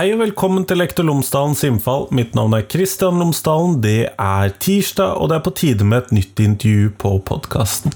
[0.00, 2.06] Hei og velkommen til Lektor Lomsdalens innfall.
[2.16, 3.74] Mitt navn er Kristian Lomsdalen.
[3.84, 7.92] Det er tirsdag, og det er på tide med et nytt intervju på podkasten.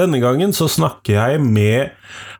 [0.00, 1.92] Denne gangen så snakker jeg med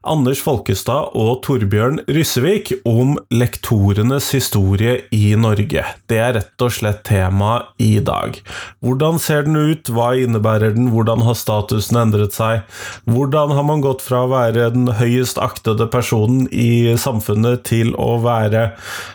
[0.06, 5.82] Anders Folkestad og Torbjørn Ryssevik om lektorenes historie i Norge.
[6.08, 8.38] Det er rett og slett tema i dag.
[8.84, 12.62] Hvordan ser den ut, hva innebærer den, hvordan har statusen endret seg?
[13.10, 18.16] Hvordan har man gått fra å være den høyest aktede personen i samfunnet til å
[18.24, 18.68] være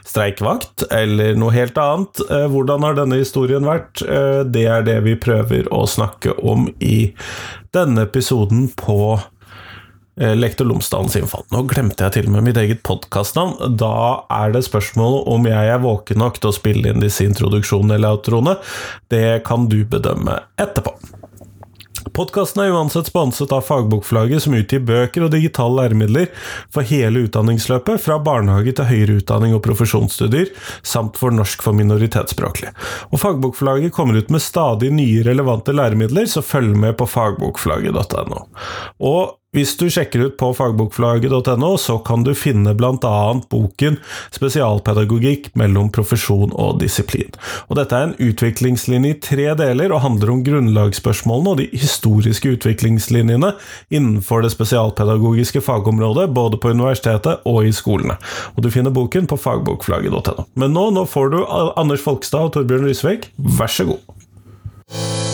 [0.08, 2.26] streikvakt, eller noe helt annet?
[2.28, 4.04] Eh, hvordan har denne historien vært?
[4.04, 7.14] Eh, det er det vi prøver å snakke om i
[7.72, 9.22] denne episoden på
[10.16, 11.46] lektor Lomsdalens innfall.
[11.54, 13.78] Nå glemte jeg til og med mitt eget podkastnavn.
[13.80, 17.96] Da er det spørsmålet om jeg er våken nok til å spille inn disse introduksjonene
[17.98, 18.58] eller outroene.
[19.12, 20.98] Det kan du bedømme etterpå.
[22.12, 26.32] Podkasten er uansett sponset av Fagbokforlaget, som utgir bøker og digitale læremidler
[26.74, 30.50] for hele utdanningsløpet, fra barnehage til høyere utdanning og profesjonsstudier,
[30.82, 32.74] samt for norsk for minoritetsspråklige.
[33.12, 38.44] Og Fagbokforlaget kommer ut med stadig nye relevante læremidler, så følg med på fagbokforlaget.no.
[39.12, 43.18] Og hvis du sjekker ut på fagbokforlaget.no, så kan du finne bl.a.
[43.52, 43.98] boken
[44.32, 47.36] 'Spesialpedagogikk mellom profesjon og disiplin'.
[47.68, 52.56] Og Dette er en utviklingslinje i tre deler, og handler om grunnlagsspørsmålene og de historiske
[52.56, 53.52] utviklingslinjene
[53.92, 58.16] innenfor det spesialpedagogiske fagområdet, både på universitetet og i skolene.
[58.56, 60.48] Og Du finner boken på fagbokforlaget.no.
[60.56, 61.44] Men nå, nå får du
[61.76, 65.31] Anders Folkstad og Torbjørn Rysvik, vær så god.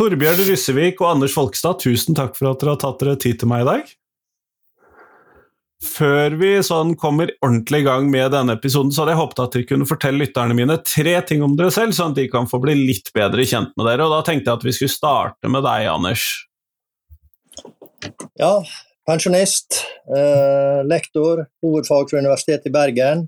[0.00, 3.50] Torbjørn Ryssevik og Anders Folkestad, tusen takk for at dere har tatt dere tid til
[3.50, 3.90] meg i dag.
[5.84, 9.58] Før vi sånn kommer ordentlig i gang med denne episoden, så hadde jeg håpet at
[9.58, 12.62] dere kunne fortelle lytterne mine tre ting om dere selv, sånn at de kan få
[12.64, 14.06] bli litt bedre kjent med dere.
[14.06, 16.24] Og da tenkte jeg at vi skulle starte med deg, Anders.
[18.40, 18.54] Ja,
[19.10, 19.82] pensjonist,
[20.16, 23.26] eh, lektor, hovedfag fra Universitetet i Bergen.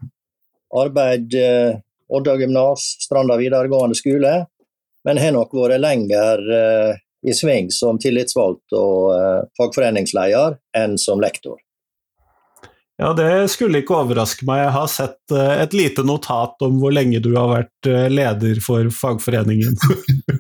[0.73, 1.77] Arbeid eh,
[2.13, 4.33] Odda gymnas, Stranda videregående skole
[5.07, 11.23] men har nok vært lenger uh, i sving som tillitsvalgt og uh, fagforeningsleder enn som
[11.23, 11.59] lektor.
[13.01, 14.63] Ja, det skulle ikke overraske meg.
[14.67, 18.91] Jeg har sett uh, et lite notat om hvor lenge du har vært leder for
[18.95, 19.79] fagforeningen.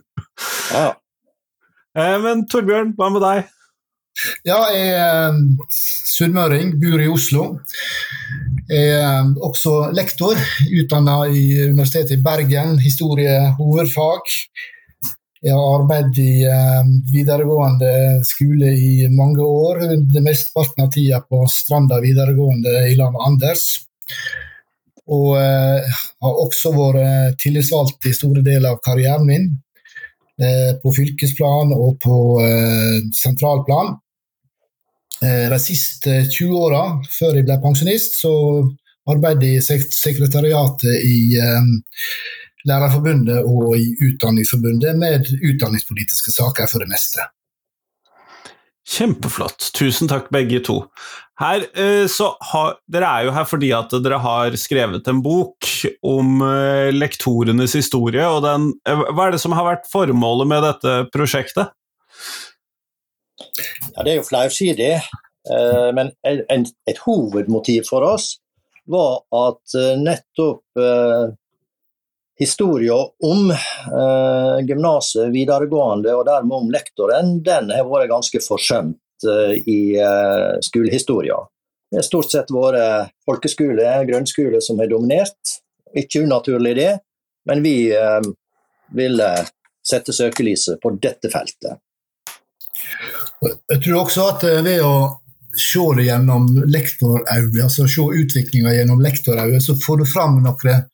[0.78, 0.92] ja.
[1.92, 3.50] Men Torbjørn, hva med deg?
[4.46, 5.36] Ja, jeg er
[5.72, 7.44] sunnmøring, bor i Oslo.
[8.72, 10.38] Er også lektor,
[10.72, 14.30] utdanna i Universitetet i Bergen, historie hovedfag.
[15.42, 16.46] Jeg har arbeidet i
[17.12, 19.82] videregående skole i mange år.
[20.08, 23.66] Det mesteparten av tida på Stranda videregående i lag med Anders.
[25.12, 29.50] Og har også vært tillitsvalgt i store deler av karrieren min.
[30.40, 32.16] Eh, på fylkesplan og på
[33.20, 33.98] sentralplan.
[35.22, 36.82] Eh, de siste 20 åra,
[37.14, 38.32] før jeg ble pensjonist, så
[39.12, 41.76] arbeidet jeg i sekretariatet i um,
[42.66, 47.26] Lærerforbundet og i Utdanningsforbundet med utdanningspolitiske saker for det meste.
[48.92, 49.68] Kjempeflott.
[49.78, 50.80] Tusen takk, begge to.
[51.38, 52.18] Her, eh,
[52.50, 55.70] har, dere er jo her fordi at dere har skrevet en bok
[56.06, 56.42] om
[56.94, 58.26] lektorenes historie.
[58.26, 61.70] og den, Hva er det som har vært formålet med dette prosjektet?
[63.94, 68.36] Ja, Det er jo flersidig, eh, men et hovedmotiv for oss
[68.84, 71.34] var at eh, nettopp eh,
[72.38, 79.94] historien om eh, gymnaset, videregående og dermed om lektoren, den har vært ganske forsømt i
[80.66, 81.44] skolehistorien.
[81.86, 85.52] Det har stort sett vært folkeskole, grunnskole som har dominert.
[85.94, 86.88] Ikke unaturlig det,
[87.46, 87.76] men vi
[88.98, 89.28] ville
[89.86, 91.78] sette søkelyset på dette feltet.
[93.42, 94.94] Jeg tror også at eh, ved å
[95.58, 100.86] se det gjennom lektorøyne, altså se utviklinga gjennom lektorøyne, så får du fram noen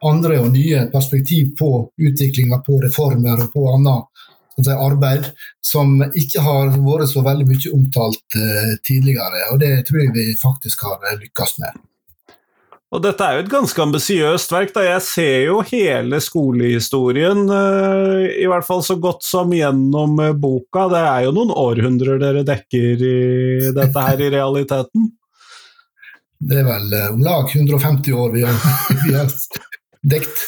[0.00, 1.70] andre og nye perspektiv på
[2.00, 4.06] utviklinga, på reformer og på annet
[4.70, 5.28] arbeid
[5.64, 9.46] som ikke har vært så veldig mye omtalt uh, tidligere.
[9.52, 11.78] og Det tror jeg vi faktisk har lykkes med.
[12.90, 14.72] Og dette er jo et ganske ambisiøst verk.
[14.74, 20.34] da Jeg ser jo hele skolehistorien, eh, i hvert fall så godt som gjennom eh,
[20.34, 20.88] boka.
[20.90, 25.06] Det er jo noen århundrer dere dekker i dette her i realiteten?
[26.40, 28.58] Det er vel eh, om lag 150 år vi har,
[29.04, 29.30] vi har
[30.02, 30.46] dekt.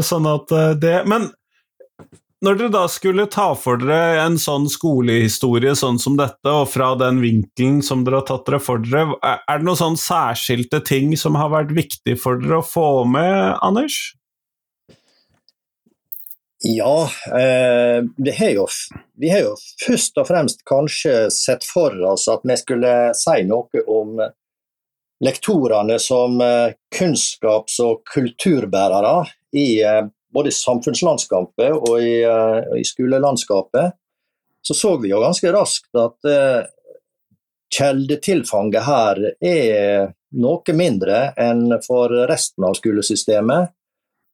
[0.00, 0.48] Sånn at
[0.80, 1.26] det Men
[2.44, 6.92] når dere da skulle ta for dere en sånn skolehistorie sånn som dette, og fra
[6.98, 11.16] den vinkelen som dere har tatt dere for dere, er det noen sånn særskilte ting
[11.18, 13.98] som har vært viktig for dere å få med, Anders?
[16.62, 18.02] Ja, eh,
[18.38, 18.66] har jo,
[19.14, 19.52] vi har jo
[19.84, 24.18] først og fremst kanskje sett for oss at vi skulle si noe om
[25.22, 29.20] lektorene som eh, kunnskaps- og kulturbærere
[29.54, 29.68] i
[30.46, 33.96] eh, i samfunnslandskapet og i, eh, i, skolelandskapet.
[34.62, 36.28] Så så vi jo ganske raskt at
[37.72, 43.70] kjeldetilfanget her er noe mindre enn for resten av skolesystemet.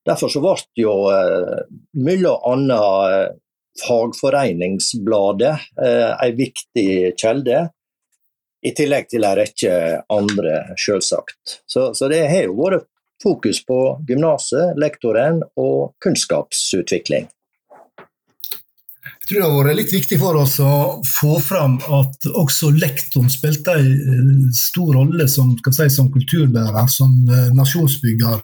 [0.09, 0.95] Derfor så ble jo
[2.09, 3.39] mye annet
[3.85, 7.62] Fagforeningsbladet en viktig kjelde.
[8.65, 9.73] I tillegg til en rekke
[10.15, 11.61] andre, selvsagt.
[11.69, 12.89] Så, så det har jo vært
[13.25, 13.79] fokus på
[14.09, 17.31] gymnaset, lektoren og kunnskapsutvikling.
[19.25, 20.73] Jeg tror det har vært litt viktig for oss å
[21.09, 27.15] få fram at også lektoren spilte en eh, stor rolle som, si, som kulturbærer, som
[27.32, 28.43] eh, nasjonsbygger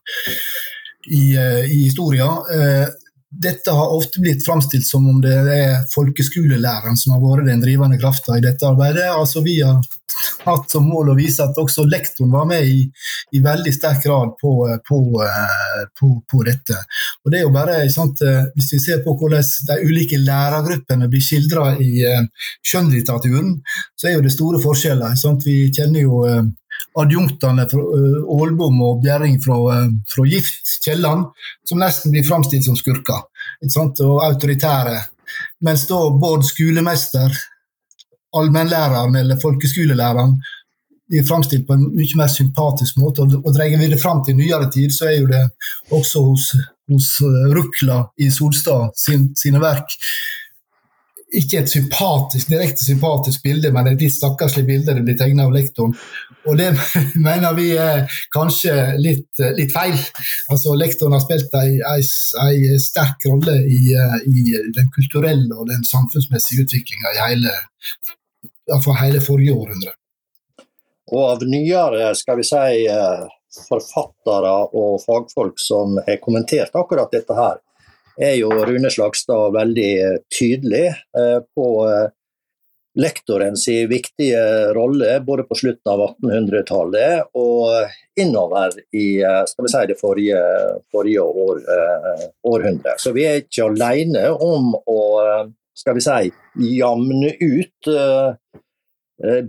[1.13, 2.33] i, eh, i historien
[3.31, 7.99] dette har ofte blitt framstilt som om det er folkeskolelæreren som har vært den drivende
[8.01, 9.07] krafta i dette arbeidet.
[9.15, 9.79] Altså Vi har
[10.45, 12.83] hatt som mål å vise at også lektoren var med i,
[13.37, 14.53] i veldig sterk grad på,
[14.87, 14.99] på,
[16.01, 16.77] på, på, dette.
[17.25, 18.21] Og det er jo bare, sant,
[18.57, 22.27] Hvis vi ser på hvordan de ulike lærergruppene blir skildra i uh,
[22.67, 23.61] skjønnlitteraturen,
[23.97, 25.15] så er jo det store forskjeller.
[25.21, 25.47] Sant?
[25.47, 26.25] Vi kjenner jo
[26.99, 27.83] adjunktene fra
[28.37, 29.59] Aalbom og Bjerring fra,
[30.11, 31.29] fra Gift, Kielland,
[31.69, 33.27] som nesten blir framstilt som skurker
[34.07, 34.99] og autoritære.
[35.67, 37.37] Mens da både skolemester,
[38.37, 40.35] allmennlæreren eller folkeskolelæreren
[41.11, 43.25] blir framstilt på en mye mer sympatisk måte.
[43.25, 45.43] Og, og Drar vi det fram til nyere tid, så er jo det
[45.91, 46.51] også hos,
[46.91, 47.09] hos
[47.55, 49.99] Rukla i Solstad sin, sine verk
[51.37, 55.55] ikke et sympatisk, direkte sympatisk bilde, men et litt stakkarslig bilde det blir tegna av
[55.55, 55.95] lektoren.
[56.49, 56.71] Og det
[57.29, 59.97] mener vi er kanskje litt, litt feil.
[60.53, 64.45] Altså, lektoren har spilt en sterk rolle i, i,
[64.77, 67.57] den kulturelle og den samfunnsmessige utviklinga i hele,
[69.03, 69.97] hele forrige århundre.
[71.11, 73.25] Og av nyere skal vi si, eh,
[73.69, 77.59] forfattere og fagfolk som har kommentert akkurat dette her,
[78.21, 79.93] er jo Rune Slagstad veldig
[80.39, 82.09] tydelig eh, på eh,
[82.99, 84.41] lektorens viktige
[84.75, 90.41] rolle både på slutten av 1800-tallet og innover i eh, si, det forrige,
[90.93, 91.63] forrige år,
[92.51, 92.97] århundre.
[92.99, 95.01] Så vi er ikke alene om å
[95.81, 96.33] skal vi si,
[96.77, 97.89] jamne ut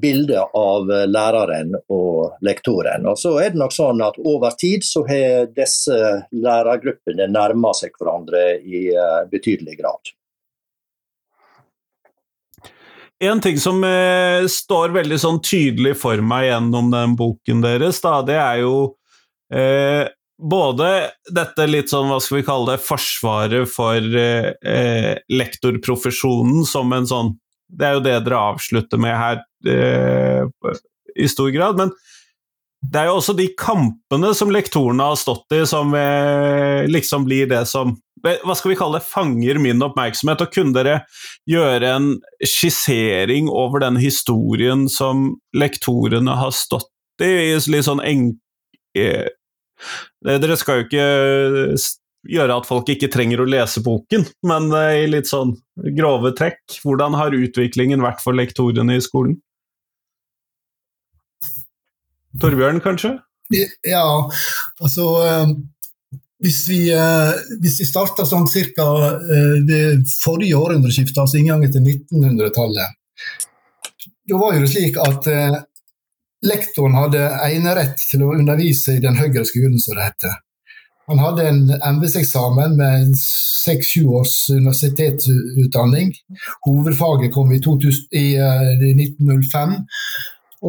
[0.01, 3.05] bildet av læreren og lektoren.
[3.07, 5.97] Og så er det nok sånn at Over tid så har disse
[6.31, 10.11] lærergruppene nærma seg hverandre i eh, betydelig grad.
[13.21, 18.15] En ting som eh, står veldig sånn tydelig for meg gjennom den boken deres, da,
[18.25, 18.73] det er jo
[19.53, 20.07] eh,
[20.41, 20.87] både
[21.29, 27.35] dette litt sånn, hva skal vi kalle det, forsvaret for eh, lektorprofesjonen som en sånn
[27.71, 29.37] Det er jo det dere avslutter med her,
[29.69, 30.73] eh,
[31.15, 31.77] i stor grad.
[31.77, 31.93] Men
[32.81, 37.47] det er jo også de kampene som lektorene har stått i, som eh, liksom blir
[37.47, 40.43] det som hva skal vi kalle det, fanger min oppmerksomhet.
[40.45, 41.01] Og kunne dere
[41.49, 42.11] gjøre en
[42.45, 46.91] skissering over den historien som lektorene har stått
[47.23, 47.53] i?
[47.57, 48.37] Litt sånn enk...
[48.97, 49.27] Eh,
[50.21, 51.07] dere skal jo ikke
[52.29, 55.55] gjøre at folk ikke trenger å lese boken, men eh, i litt sånn
[55.97, 56.61] grove trekk.
[56.83, 59.39] Hvordan har utviklingen vært for lektorene i skolen?
[62.41, 63.17] Torbjørn, kanskje?
[63.51, 64.05] Ja,
[64.79, 65.55] altså eh,
[66.41, 67.31] hvis vi, eh,
[67.61, 68.87] hvis vi starter sånn ca.
[69.27, 69.83] ved det
[70.23, 72.97] forrige århundreskiftet, altså inngangen til 1900-tallet,
[74.29, 75.27] da var jo det slik at
[76.45, 80.39] lektoren hadde enerett til å undervise i den høyere skolen, som det heter.
[81.11, 86.13] Han hadde en embetseksamen med seks-sju års universitetsutdanning.
[86.67, 88.27] Hovedfaget kom i, 2000, i
[88.93, 89.75] 1905.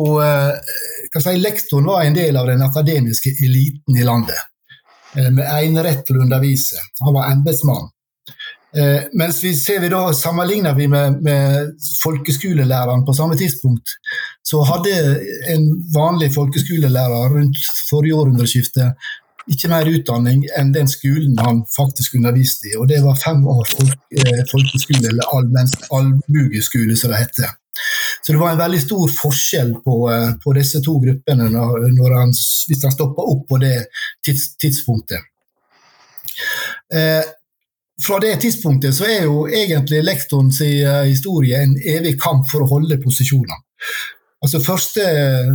[0.03, 4.49] Og eh, si, Lektoren var en del av den akademiske eliten i landet, eh,
[5.15, 6.81] med enerett til å undervise.
[7.05, 7.91] Han var embetsmann.
[8.77, 13.99] Eh, mens vi ser vi da, Sammenligner vi med, med folkeskolelæreren på samme tidspunkt,
[14.49, 14.95] så hadde
[15.53, 18.95] en vanlig folkeskolelærer rundt forrige århundreskifte
[19.51, 22.77] ikke mer utdanning enn den skolen han faktisk underviste i.
[22.79, 23.67] Og det var fem år
[24.53, 25.35] folkeskole, eller
[25.99, 27.57] allmugeskole, som det heter.
[28.27, 32.35] Så det var en veldig stor forskjell på, eh, på disse to gruppene når, han,
[32.69, 33.75] hvis han stoppa opp på det
[34.25, 35.27] tids, tidspunktet.
[36.95, 37.25] Eh,
[38.03, 42.71] fra det tidspunktet så er jo egentlig lektorens eh, historie en evig kamp for å
[42.77, 43.59] holde posisjoner.
[44.43, 45.03] Altså første,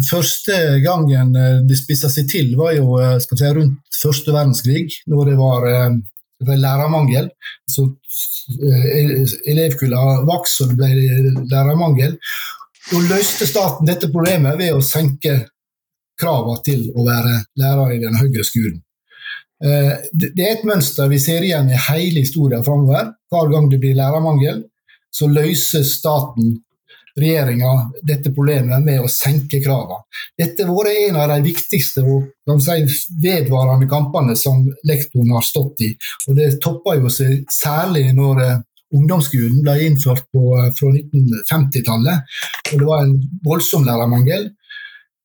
[0.08, 5.40] første gangen de det spissa seg til, var jo si, rundt første verdenskrig, når det
[5.40, 5.66] var
[6.56, 7.28] lærermangel.
[7.68, 7.90] Så
[9.52, 12.16] elevkulla vokste, og det ble lærermangel.
[12.88, 15.34] Da løste staten dette problemet ved å senke
[16.17, 18.79] kravene til å være lærer i den høyere skolen.
[19.60, 23.12] Det er et mønster vi ser igjen i hele historien framover.
[23.34, 24.63] Hver gang det blir lærermangel,
[25.12, 26.56] så løser staten
[27.17, 27.72] regjeringa
[28.06, 30.03] dette problemet med å senke kravene.
[30.38, 32.77] Dette har vært en av de viktigste og si,
[33.24, 35.91] vedvarende kampene som lektoren har stått i.
[36.27, 38.60] Og Det topper jo seg særlig når eh,
[38.96, 42.38] ungdomsskolen ble innført på, eh, fra 1950-tallet.
[42.74, 44.50] og Det var en voldsom lærermangel.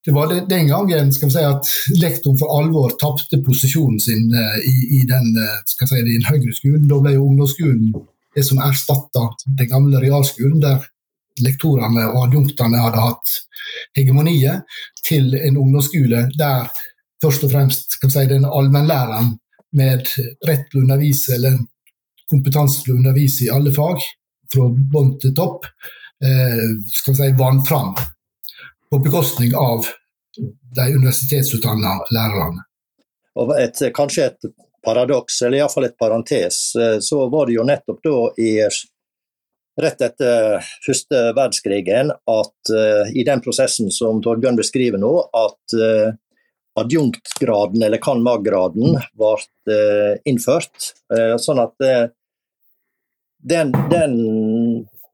[0.04, 4.58] Det var den gangen skal vi si, at lektoren for alvor tapte posisjonen sin eh,
[4.66, 6.88] i, i den, skal si, den høyere skolen.
[6.90, 7.92] Da ble jo ungdomsskolen
[8.34, 10.84] det som erstatta den gamle realskolen, der
[11.44, 13.36] lektorene og adjunktene hadde hatt
[13.96, 14.66] hegemoniet,
[15.06, 16.68] til en ungdomsskole der
[17.22, 19.36] først og fremst kan si, den allmennlæreren
[19.78, 20.08] med
[20.46, 21.58] rett til å undervise eller
[22.32, 24.02] kompetanse til å undervise i alle fag,
[24.52, 25.68] fra bånn til topp,
[26.24, 27.94] eh, skal si, vant fram
[28.92, 29.86] på bekostning av
[30.36, 32.66] de universitetsutdanna lærerne.
[33.40, 34.50] Og et, kanskje et
[34.84, 38.50] paradoks, eller iallfall et parentes, eh, så var det jo nettopp da i
[39.80, 46.12] rett etter første verdenskrigen at uh, i den prosessen som Torbjørn beskriver nå, at uh,
[46.80, 49.32] adjunktgraden, eller cand.mag.-graden, ble
[49.72, 50.92] uh, innført.
[51.40, 51.88] sånn at
[53.42, 54.14] den, den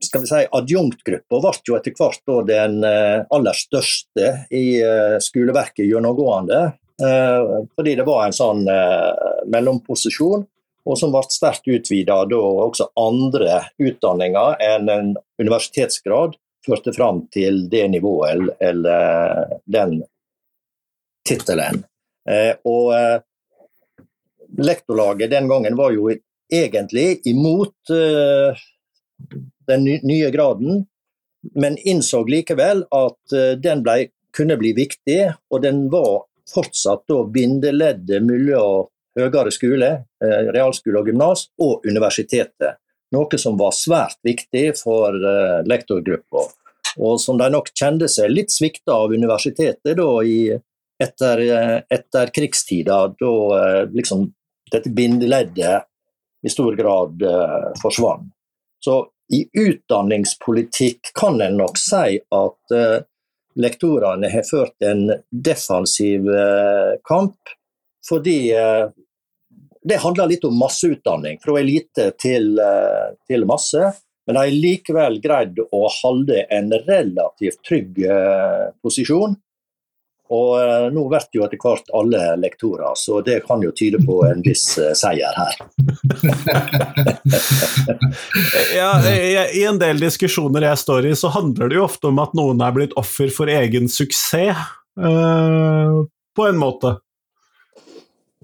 [0.05, 4.79] skal vi si, adjunktgruppa ble jo etter hvert den aller største i
[5.25, 6.61] skoleverket gjennomgående.
[7.75, 8.63] fordi det var en sånn
[9.51, 10.47] mellomposisjon
[10.89, 17.67] og som ble sterkt utvida da også andre utdanninger enn en universitetsgrad førte fram til
[17.73, 20.01] det nivået eller den
[21.29, 21.83] tittelen.
[22.29, 22.55] Eh,
[22.97, 23.21] eh,
[24.59, 26.09] lektorlaget den gangen var jo
[26.53, 28.61] egentlig imot eh,
[29.69, 30.87] den nye graden,
[31.55, 35.21] men innså likevel at den ble, kunne bli viktig,
[35.53, 38.89] og den var fortsatt da bindeleddet mellom
[39.19, 39.91] høyere skole,
[40.23, 42.79] eh, realskole og gymnas, og universitetet.
[43.15, 46.47] Noe som var svært viktig for eh, lektorgruppa.
[46.99, 50.41] Og som de nok kjente seg litt svikta av universitetet da i
[51.01, 53.35] etter, eh, etter krigstida, da
[53.93, 54.27] liksom
[54.73, 55.88] dette bindeleddet
[56.47, 58.29] i stor grad uh, forsvant.
[58.85, 59.01] Så
[59.35, 62.99] i utdanningspolitikk kan en nok si at uh,
[63.59, 67.57] lektorene har ført en defensiv uh, kamp,
[68.09, 68.39] fordi
[69.89, 73.93] det handler litt om masseutdanning, fra elite til, eh, til masse.
[74.27, 79.39] Men de har likevel greid å holde en relativt trygg eh, posisjon.
[80.35, 84.21] Og eh, nå blir jo etter hvert alle lektorer, så det kan jo tyde på
[84.29, 84.67] en viss
[84.99, 85.55] seier her.
[88.77, 92.37] ja, I en del diskusjoner jeg står i, så handler det jo ofte om at
[92.39, 94.57] noen er blitt offer for egen suksess,
[95.01, 96.05] uh,
[96.37, 96.99] på en måte.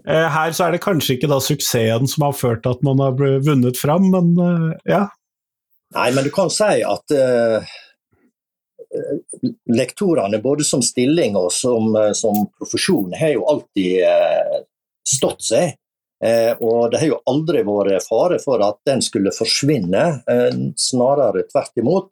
[0.09, 3.01] Eh, her så er det kanskje ikke da suksessen som har ført til at man
[3.01, 5.07] har vunnet fram, men eh, ja.
[5.97, 7.75] Nei, men du kan si at uh,
[9.71, 14.63] lektorene, både som stilling og som, som profesjon, har jo alltid uh,
[15.09, 15.75] stått seg.
[16.25, 20.05] Uh, og det har jo aldri vært fare for at den skulle forsvinne,
[20.81, 22.11] snarere tvert imot.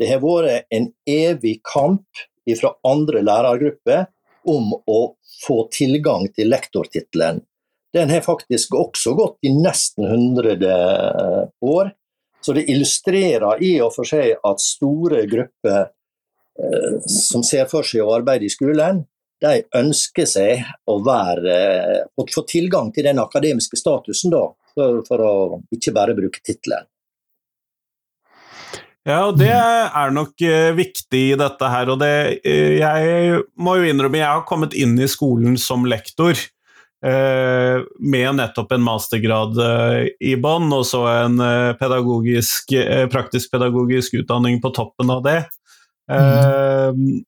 [0.00, 2.24] Det har vært en evig kamp
[2.58, 4.08] fra andre lærergrupper
[4.48, 5.00] om å
[5.46, 7.42] få tilgang til lektortittelen.
[7.92, 11.92] Den har faktisk også gått i nesten 100 eh, år.
[12.42, 15.90] Så det illustrerer i og for seg at store grupper eh,
[17.08, 19.00] som ser for seg å arbeide i skolen,
[19.42, 25.02] de ønsker seg å, være, eh, å få tilgang til den akademiske statusen, da, for,
[25.08, 25.34] for å
[25.74, 26.86] ikke bare bruke tittelen.
[29.02, 31.88] Ja, og det er nok uh, viktig i dette her.
[31.90, 32.14] Og det,
[32.46, 36.38] uh, jeg må jo innrømme, jeg har kommet inn i skolen som lektor.
[37.02, 39.58] Uh, med nettopp en mastergrad
[40.22, 41.42] i bånn, og så en
[41.80, 42.76] pedagogisk,
[43.10, 45.40] praktisk pedagogisk utdanning på toppen av det.
[46.12, 47.22] Mm.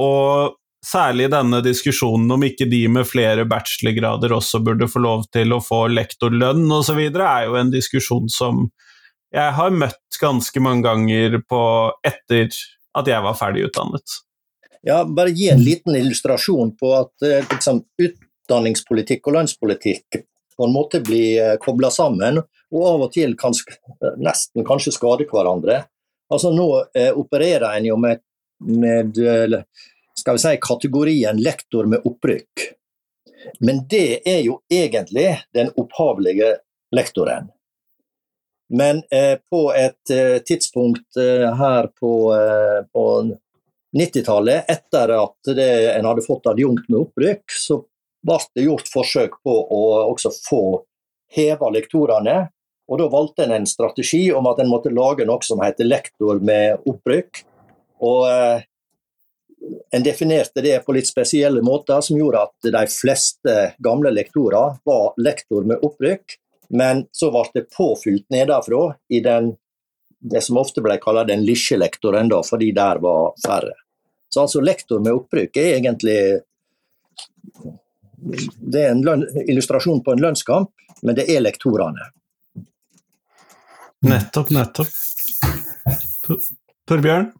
[0.00, 5.54] Og særlig denne diskusjonen om ikke de med flere bachelorgrader også burde få lov til
[5.54, 8.66] å få lektorlønn osv., er jo en diskusjon som
[9.34, 11.62] jeg har møtt ganske mange ganger på
[12.06, 12.52] etter
[12.94, 14.20] at jeg var ferdig utdannet.
[14.84, 20.20] Ja, bare gi en liten illustrasjon på at liksom, utdanningspolitikk og lønnspolitikk
[20.54, 22.38] på en måte blir eh, kobla sammen,
[22.74, 23.56] og av og til kan
[24.22, 25.80] nesten kanskje skade hverandre.
[26.32, 28.22] Altså Nå eh, opererer en jo med,
[28.64, 29.18] med
[30.14, 32.68] skal vi si, kategorien lektor med opprykk.
[33.60, 36.54] Men det er jo egentlig den opphavlige
[36.94, 37.50] lektoren.
[38.72, 43.04] Men eh, på et eh, tidspunkt eh, her på, eh, på
[43.98, 47.82] 90-tallet, etter at det, en hadde fått adjunkt med opprykk, så
[48.24, 50.64] ble det gjort forsøk på å også få
[51.36, 52.38] heva lektorene.
[52.88, 56.40] Og Da valgte en en strategi om at en måtte lage noe som heter lektor
[56.40, 57.44] med opprykk.
[58.04, 58.62] Og eh,
[59.90, 65.14] En definerte det på litt spesielle måter, som gjorde at de fleste gamle lektorer var
[65.16, 66.34] lektor med opprykk.
[66.68, 69.54] Men så ble det påfylt nedenfra i den,
[70.20, 73.72] det som ofte ble kalt den lisjelektoren, da, fordi der var færre.
[74.28, 76.18] Så altså lektor med opprykk er egentlig
[78.74, 80.70] Det er en lønn, illustrasjon på en lønnskamp,
[81.02, 82.10] men det er lektorene.
[84.04, 84.88] Nettopp, nettopp.
[86.88, 87.30] Torbjørn?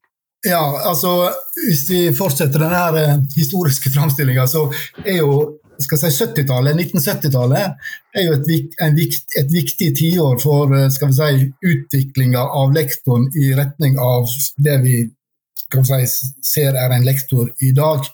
[0.45, 4.67] Ja, altså Hvis vi fortsetter denne her historiske framstillinga, så
[5.05, 5.37] er jo
[5.83, 8.51] skal si 70-tallet, 1970-tallet, er jo et,
[8.95, 14.29] vikt, et viktig tiår for eh, skal vi si, utviklinga av lektoren i retning av
[14.63, 14.97] det vi
[15.75, 18.05] vi si, ser er en lektor i dag.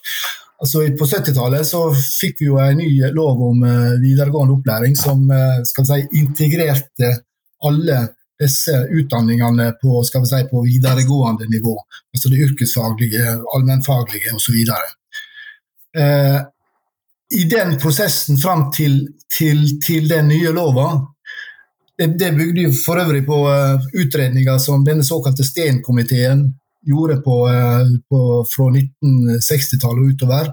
[0.63, 5.27] Altså, på 70-tallet så fikk vi jo en ny lov om uh, videregående opplæring som
[5.69, 7.11] skal vi si, integrerte
[7.69, 7.99] alle
[8.41, 11.77] disse utdanningene på, skal vi si, på videregående nivå.
[12.15, 14.59] Altså det yrkesfaglige, allmennfaglige osv.
[16.01, 16.41] Eh,
[17.41, 19.03] I den prosessen fram til,
[19.39, 20.91] til, til den nye lova
[22.01, 26.47] det, det bygde for øvrig på uh, utredninger som denne såkalte Steen-komiteen
[26.87, 30.53] gjorde på, eh, på, fra 1960-tallet og utover.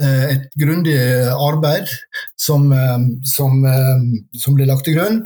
[0.00, 0.96] Eh, et grundig
[1.36, 1.90] arbeid
[2.40, 3.60] som, eh, som,
[4.32, 5.20] som ble lagt til grunn.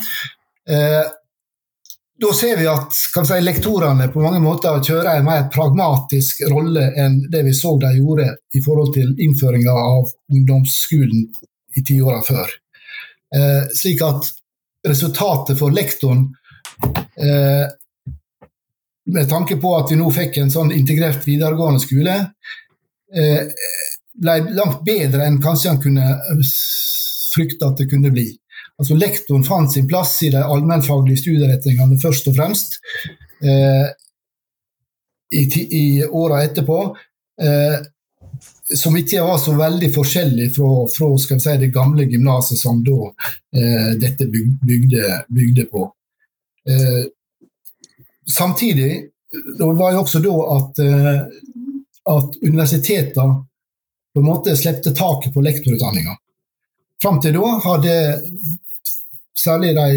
[0.69, 7.23] Da ser vi at si, lektorene på mange måter kjører en mer pragmatisk rolle enn
[7.33, 8.27] det vi så de gjorde
[8.59, 11.25] i forhold til innføringa av ungdomsskolen
[11.79, 12.51] i tiåra før.
[13.73, 14.29] slik at
[14.89, 16.27] resultatet for lektoren
[19.13, 22.17] med tanke på at vi nå fikk en sånn integrert videregående skole,
[23.15, 23.69] eh,
[24.19, 26.43] ble langt bedre enn kanskje han kunne eh,
[27.33, 28.29] frykte at det kunne bli.
[28.79, 32.79] Altså Lektoren fant sin plass i de allmennfaglige studieretningene først og fremst.
[33.43, 33.88] Eh,
[35.35, 35.43] I,
[35.81, 36.79] i åra etterpå.
[37.43, 37.79] Eh,
[38.77, 43.93] som ikke var så veldig forskjellig fra, fra si, det gamle gymnaset som da eh,
[44.01, 45.87] dette bygde, bygde på.
[46.69, 47.05] Eh,
[48.29, 48.91] samtidig
[49.59, 51.21] det var jo også da at, eh,
[52.14, 53.43] at universitetene
[54.14, 56.17] på en måte slepte taket på lektorutdanninga.
[57.03, 57.97] Fram til da hadde
[59.38, 59.88] særlig de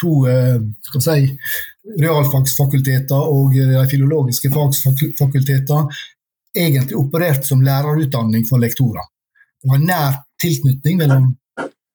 [0.00, 0.58] to eh,
[0.98, 1.28] si,
[2.00, 6.02] realfagsfakulteter og de filologiske fagsfakulteter
[6.54, 9.06] egentlig operert som lærerutdanning for lektorer.
[9.62, 11.32] Det var nær tilknytning mellom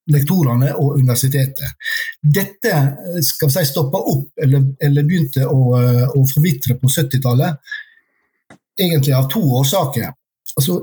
[0.10, 1.75] lektorene og universitetet.
[2.21, 7.77] Dette eh, skal si, stoppa opp eller, eller begynte å, eh, å forvitre på 70-tallet,
[8.79, 10.12] egentlig av to årsaker.
[10.55, 10.82] Altså,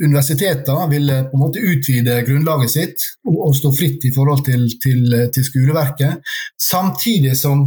[0.00, 4.66] Universitetene ville på en måte utvide grunnlaget sitt og, og stå fritt i forhold til,
[4.82, 7.66] til, til, skoleverket, samtidig som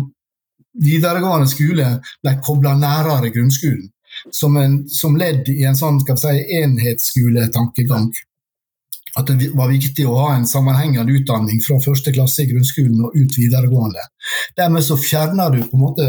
[0.82, 1.90] videregående skole
[2.24, 3.90] ble kobla nærere grunnskolen.
[4.32, 8.12] Som, en, som, ledd i en sånn skal vi si, enhetsskoletankegang
[9.20, 13.18] at det var viktig å ha en sammenhengende utdanning fra første klasse i grunnskolen og
[13.18, 14.06] ut videregående.
[14.58, 16.08] Dermed så fjerner du på en måte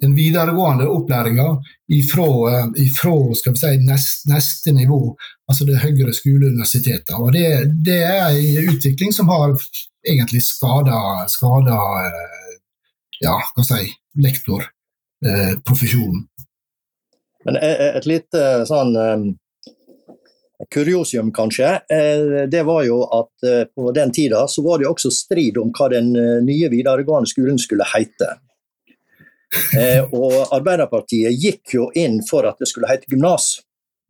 [0.00, 1.46] den videregående opplæringa
[1.92, 5.16] ifra, eh, si, nest, neste nivå,
[5.48, 7.14] altså det høyere skoleuniversitetet.
[7.18, 7.46] Og det,
[7.86, 9.56] det, er en utvikling som har
[10.06, 12.52] egentlig skada, skada eh,
[13.24, 13.90] ja, hva si,
[14.22, 16.26] lektorprofesjonen.
[17.46, 18.96] Men et lite sånn
[20.74, 25.10] kuriosium, kanskje, eh, det var jo at eh, på den tida så var det også
[25.12, 28.36] strid om hva den eh, nye videregående skolen skulle heite.
[30.16, 33.56] Og Arbeiderpartiet gikk jo inn for at det skulle hete gymnas.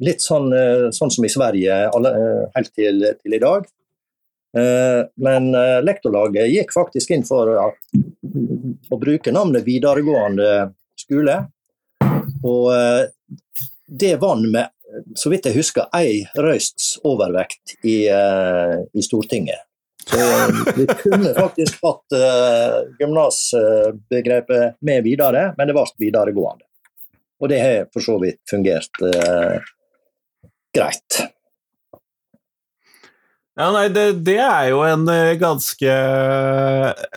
[0.04, 0.50] Litt sånn,
[0.92, 3.64] sånn, som i Sverige helt til, til, i dag.
[5.24, 5.48] Men
[5.84, 10.50] lektorlaget gikk faktisk inn for å bruke navnet videregående
[11.00, 11.38] skole.
[12.44, 12.68] Og
[13.86, 14.76] det vant med
[15.16, 19.66] så vidt jeg husker, ei røysts overvekt i, i, Stortinget.
[20.10, 26.66] Så vi kunne faktisk hatt uh, gymnasbegrepet med videre, men det ble videregående.
[27.42, 29.58] Og det har for så vidt fungert uh,
[30.76, 31.24] greit.
[33.56, 35.92] Ja, nei, det, det, er jo en eh, ganske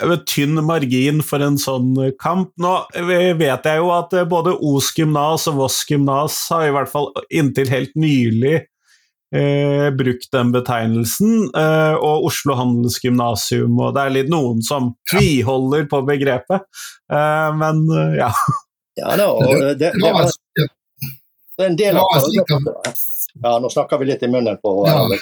[0.08, 2.54] vet, tynn margin for en sånn kamp.
[2.56, 7.10] Nå vet jeg jo at både Os gymnas og Voss gymnas har i hvert fall
[7.28, 8.62] inntil helt nylig
[9.34, 11.50] eh, brukt den betegnelsen.
[11.56, 16.66] Eh, og Oslo Handelsgymnasium, og det er litt noen som tviholder på begrepet.
[17.12, 18.32] Eh, men eh, ja.
[18.98, 20.26] Ja da, det, det, det, var,
[21.56, 22.08] det er en del av
[23.40, 25.16] Ja, nå snakker vi litt i munnen på hverandre.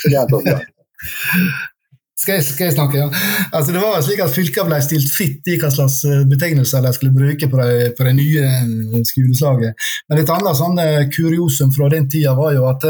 [2.18, 3.05] Skal jeg, skal jeg, snakke, ja?
[3.55, 6.90] Altså, det var slik at Fylka ble stilt fritt i hva slags eh, betegnelser de
[6.97, 9.87] skulle bruke på det, på det nye eh, skoleslaget.
[10.11, 10.83] Men et annet sånn
[11.14, 12.88] kuriosum fra den tida var jo at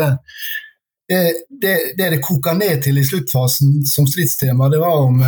[1.09, 1.21] det,
[1.62, 5.23] det, det koka ned til i sluttfasen som stridstema, det var om,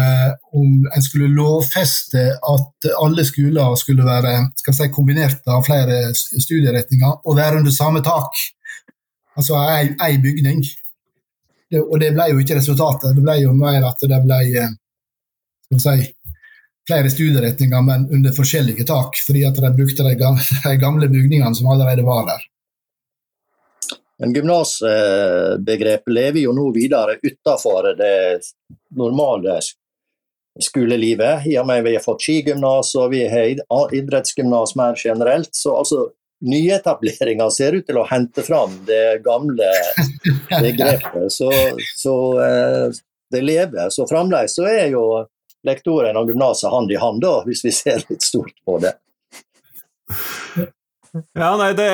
[0.53, 7.38] om en skulle lovfeste at alle skoler skulle være si, kombinert av flere studieretninger og
[7.38, 8.45] være under samme tak.
[9.40, 10.61] Altså ei bygning
[11.71, 13.14] det, og det ble jo ikke resultatet.
[13.16, 14.73] Det ble jo mer at det ble eh,
[15.79, 15.97] si,
[16.90, 22.07] flere studieretninger, men under forskjellige tak, fordi at de brukte de gamle bygningene som allerede
[22.07, 22.49] var der.
[24.20, 28.40] Men gymnasbegrepet lever jo nå videre utenfor det
[28.96, 29.61] normale
[30.61, 35.48] skolelivet, i og med vi har fått skigymnas og vi har idrettsgymnas mer generelt.
[35.56, 36.02] Så altså,
[36.44, 39.70] nyetableringa ser ut til å hente fram det gamle
[40.66, 41.30] begrepet.
[41.33, 41.50] Så,
[41.96, 42.98] så eh,
[43.33, 43.88] det lever.
[43.94, 45.04] Så fremdeles så er jo
[45.66, 48.94] lektoren og gymnaset hand i hand, da, hvis vi ser litt stort på det.
[51.35, 51.87] Ja, nei, Det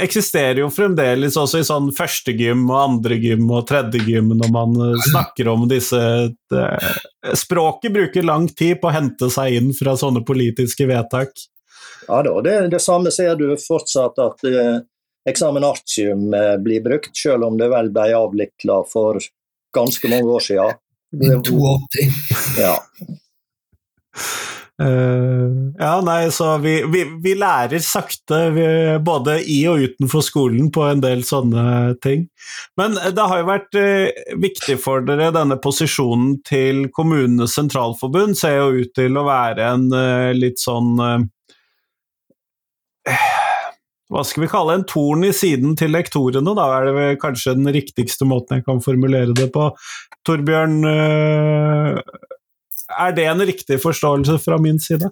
[0.00, 5.50] eksisterer jo fremdeles også i sånn førstegym og andregym og tredjegym når man eh, snakker
[5.52, 6.00] om disse
[6.52, 6.64] det,
[7.38, 11.34] Språket bruker lang tid på å hente seg inn fra sånne politiske vedtak.
[12.08, 14.80] Ja da, det, det samme ser du fortsatt at eh,
[15.28, 19.20] eksamen artium eh, blir brukt, selv om det vel ble avvikla for
[19.76, 20.80] ganske mange år siden.
[21.12, 22.08] I 82.
[22.58, 22.76] Ja.
[24.82, 28.64] Uh, ja, nei, så vi, vi, vi lærer sakte, vi,
[29.04, 31.64] både i og utenfor skolen, på en del sånne
[32.02, 32.26] ting.
[32.80, 38.58] Men det har jo vært uh, viktig for dere, denne posisjonen til Kommunenes Sentralforbund ser
[38.58, 40.96] jo ut til å være en uh, litt sånn
[44.12, 47.70] hva skal vi kalle en torn i siden til lektorene, da er det kanskje den
[47.74, 49.70] riktigste måten jeg kan formulere det på.
[50.28, 50.76] Torbjørn,
[52.90, 55.10] er det en riktig forståelse fra min side?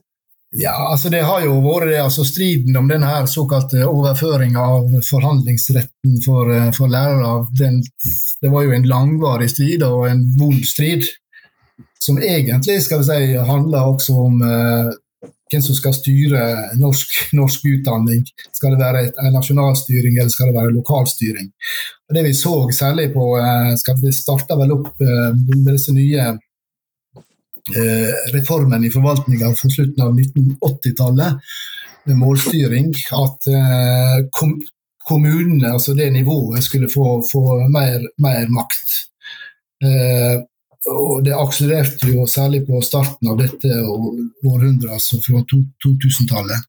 [0.56, 6.50] Ja, altså det har jo vært altså striden om denne såkalte overføringa av forhandlingsretten for,
[6.50, 7.46] eh, for lærere.
[7.58, 7.78] Den,
[8.42, 11.06] det var jo en langvarig strid og en vond strid,
[12.02, 14.90] som egentlig skal vi si, handler også om eh,
[15.50, 16.42] hvem som skal styre
[16.78, 18.22] norsk, norsk utdanning.
[18.54, 21.50] Skal det være en nasjonalstyring eller skal det være lokalstyring?
[22.08, 25.94] Og det vi så særlig på eh, skal Vi starta vel opp eh, med disse
[25.94, 26.32] nye
[27.76, 31.52] eh, reformene i forvaltninga for slutten av 1980-tallet,
[32.08, 32.94] med målstyring.
[33.12, 33.44] At
[35.04, 38.94] kommunene, altså det nivået, skulle få, få mer, mer makt
[40.88, 46.68] og det akselererte jo særlig på starten av dette århundret, altså fra 2000-tallet.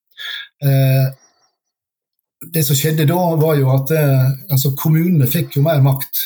[0.65, 1.07] Eh,
[2.51, 6.25] det som skjedde da, var jo at eh, altså kommunene fikk jo mer makt.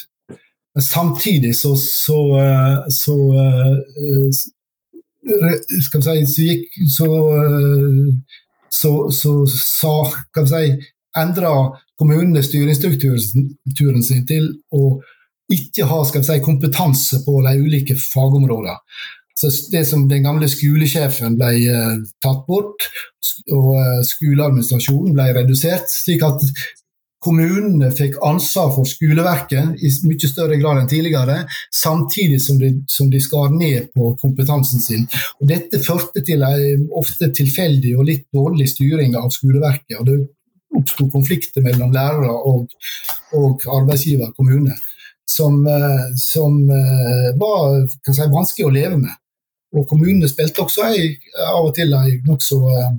[0.81, 3.15] Samtidig så, så, eh, så,
[5.85, 7.09] skal vi si, så gikk så,
[8.69, 11.53] så, så sa Skal vi si, endra
[11.95, 14.97] kommunene styringsstrukturen sin til å
[15.51, 18.75] ikke ha skal si, kompetanse på de ulike fagområdene.
[19.35, 21.53] Så det som Den gamle skolesjefen ble
[22.23, 22.88] tatt bort,
[23.51, 26.43] og skoleadministrasjonen ble redusert, slik at
[27.25, 31.41] kommunene fikk ansvar for skoleverket i mye større grad enn tidligere,
[31.73, 35.05] samtidig som de, som de skar ned på kompetansen sin.
[35.41, 39.97] Og dette førte til en ofte tilfeldig og litt dårlig styring av skoleverket.
[39.99, 40.19] og Det
[40.75, 42.69] oppsto konflikter mellom lærere og,
[43.35, 44.75] og arbeidsgiver kommune
[45.25, 49.15] som, eh, som eh, var si, vanskelig å leve med.
[49.75, 51.15] Og kommunene spilte også ei,
[51.49, 52.91] av og til en nokså eh,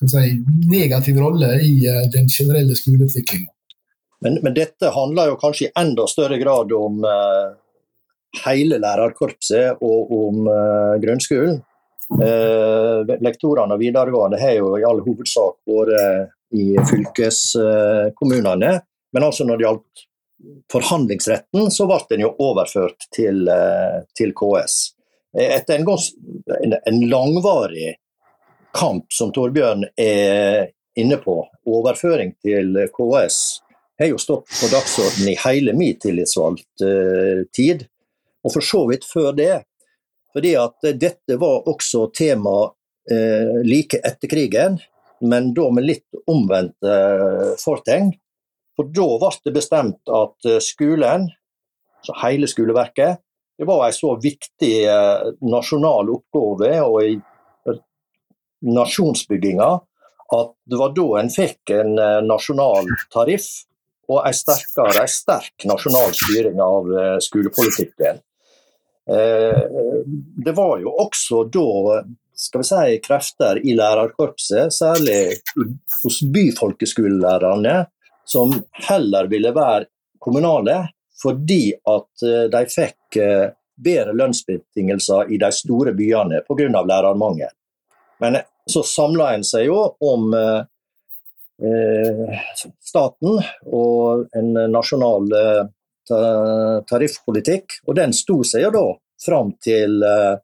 [0.00, 0.24] si,
[0.70, 1.74] negativ rolle i
[2.12, 3.50] den generelle skoleutviklinga.
[4.24, 7.52] Men, men, dette handler jo kanskje i enda større grad om uh,
[8.46, 11.60] hele lærerkorpset og om uh, grunnskolen.
[12.14, 18.72] Uh, lektorene og videregående har jo i all hovedsak vært i fylkeskommunene.
[19.12, 20.04] Men altså når det gjaldt
[20.72, 24.74] forhandlingsretten, så ble den jo overført til, eh, til KS.
[25.34, 27.94] Etter en, en, langvarig
[28.74, 33.38] kamp, som Torbjørn er inne på, overføring til KS,
[33.98, 37.86] har jo stått på dagsordenen i hele min tillitsvalgt uh, tid,
[38.44, 39.62] og for så vidt før det.
[40.34, 44.80] Fordi at dette var også tema uh, like etter krigen,
[45.22, 48.10] men da med litt omvendte uh, fortegn.
[48.76, 51.28] For da ble det bestemt at eh, skolen
[52.04, 53.22] så hele skoleverket.
[53.58, 57.14] Det var en så viktig eh, nasjonal oppgave og i
[58.66, 59.70] nasjonsbygginga
[60.34, 63.48] at det var da en fikk en eh, nasjonal tariff
[64.08, 68.22] og en sterkere, en sterk nasjonal styring av eh, skolepolitikken.
[69.04, 71.64] Det var jo også da
[72.32, 75.42] skal vi si, krefter i lærerkorpset, særlig
[76.02, 77.74] hos byfolkeskolelærerne,
[78.24, 78.54] som
[78.88, 80.78] heller ville være kommunale
[81.22, 83.52] fordi at eh, de fikk eh,
[83.84, 86.82] bedre lønnsbetingelser i de store byene pga.
[86.82, 87.52] lærermangel.
[88.20, 90.62] Men eh, så samla en seg jo om eh,
[92.84, 95.64] staten og en nasjonal eh,
[96.88, 98.84] tariffpolitikk, og den sto seg jo da
[99.24, 100.36] fram til eh,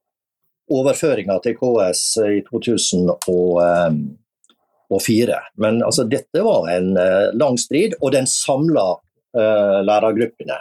[0.70, 5.38] overføringa til KS i 2004.
[5.62, 6.88] Men altså, dette var en
[7.35, 8.94] lang strid, og den samla
[9.35, 10.59] lærergruppene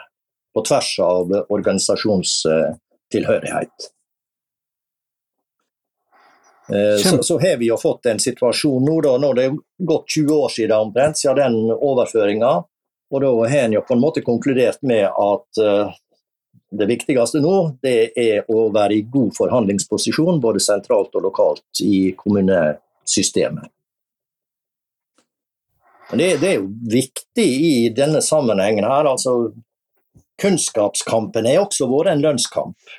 [0.53, 3.69] på tvers av organisasjonstilhørighet.
[6.69, 9.55] Uh, så, så, har vi jo fått en situasjon nå, da, når det er
[9.89, 12.51] gått 20 år siden omtrent, siden den overføringa.
[13.10, 15.95] Og da har en jo på en måte konkludert med at uh,
[16.69, 22.12] det viktigste nå det er å være i god forhandlingsposisjon både sentralt og lokalt i
[22.17, 23.71] kommunesystemet.
[26.10, 29.05] Det, det, er jo viktig i denne sammenhengen her.
[29.05, 29.51] altså
[30.41, 32.95] Kunnskapskampen har også vært en lønnskamp.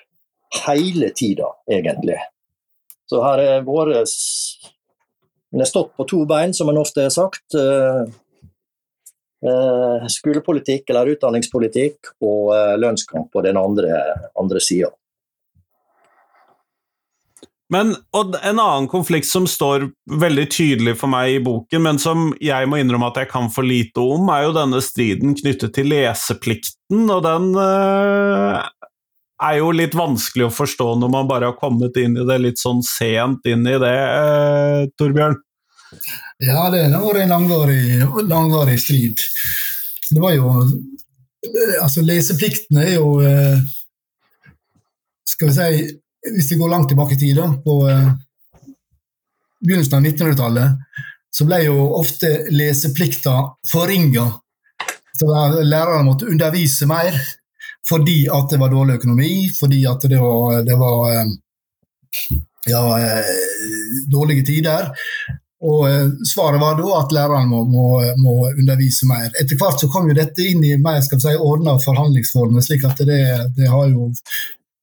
[0.67, 2.19] Hele tida, egentlig.
[3.11, 4.07] Så her er vært
[5.51, 7.57] En har stått på to bein, som en ofte har sagt.
[7.59, 8.05] Eh,
[9.51, 13.99] eh, skolepolitikk eller utdanningspolitikk og eh, lønnskamp på den andre,
[14.39, 14.93] andre sida.
[17.71, 19.89] Men og en annen konflikt som står
[20.23, 23.67] veldig tydelig for meg i boken, men som jeg må innrømme at jeg kan for
[23.67, 27.51] lite om, er jo denne striden knyttet til leseplikten, og den
[29.47, 32.61] er jo litt vanskelig å forstå når man bare har kommet inn i det litt
[32.61, 35.39] sånn sent inn i det, eh, Torbjørn?
[36.41, 37.85] Ja, det har vært en langvarig,
[38.29, 39.21] langvarig strid.
[40.11, 40.55] Det var jo
[41.81, 43.63] Altså, leseplikten er jo eh,
[45.25, 45.95] Skal vi si
[46.37, 48.11] hvis vi går langt tilbake i tid, da, på eh,
[49.65, 50.99] begynnelsen av 1900-tallet,
[51.33, 53.37] så ble jo ofte leseplikta
[53.71, 54.27] forringa.
[55.23, 57.17] Lærerne måtte undervise mer
[57.91, 61.33] fordi at det var dårlig økonomi, fordi at det var, det var uh,
[62.71, 64.93] ja, uh, dårlige tider.
[65.61, 65.89] Og
[66.25, 69.27] Svaret var da at lærerne må, må, må, undervise mer.
[69.43, 73.03] Etter hvert så kom jo dette inn i mer skal si, ordna forhandlingsformer, slik at
[73.05, 73.21] det,
[73.59, 74.09] det har jo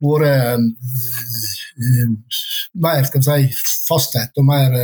[0.06, 0.62] vært
[2.78, 3.48] mer skal si,
[3.88, 4.78] fasthet og mer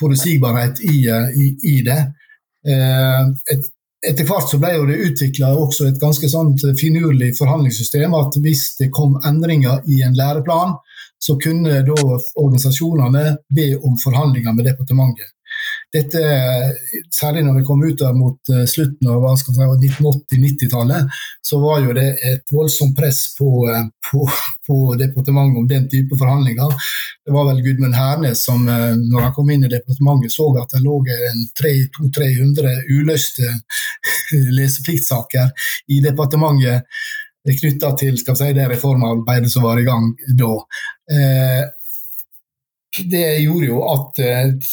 [0.00, 2.00] forutsigbarhet i, i, i det.
[3.54, 3.70] Et,
[4.10, 5.52] etter hvert så ble det utvikla
[5.88, 8.14] et ganske sånt finurlig forhandlingssystem.
[8.14, 10.76] At hvis det kom endringer i en læreplan,
[11.18, 11.96] så kunne da
[12.40, 13.24] organisasjonene
[13.56, 15.30] be om forhandlinger med departementet.
[15.94, 16.20] Dette,
[17.14, 22.08] særlig når vi kom ut mot eh, slutten av si, 1980-90-tallet, så var jo det
[22.32, 24.24] et voldsomt press på, eh, på,
[24.66, 26.74] på, departementet om den type forhandlinger.
[27.24, 30.74] Det var vel Gudmund Hernes som eh, når han kom inn i departementet så at
[30.74, 30.98] det lå
[31.62, 33.54] 200-300 uløste
[34.58, 35.54] lesepliktsaker
[35.94, 36.90] i departementet
[37.44, 40.54] knytta til si, det reformarbeidet som var i gang da.
[41.12, 41.64] Eh,
[43.02, 44.70] det gjorde jo at uh,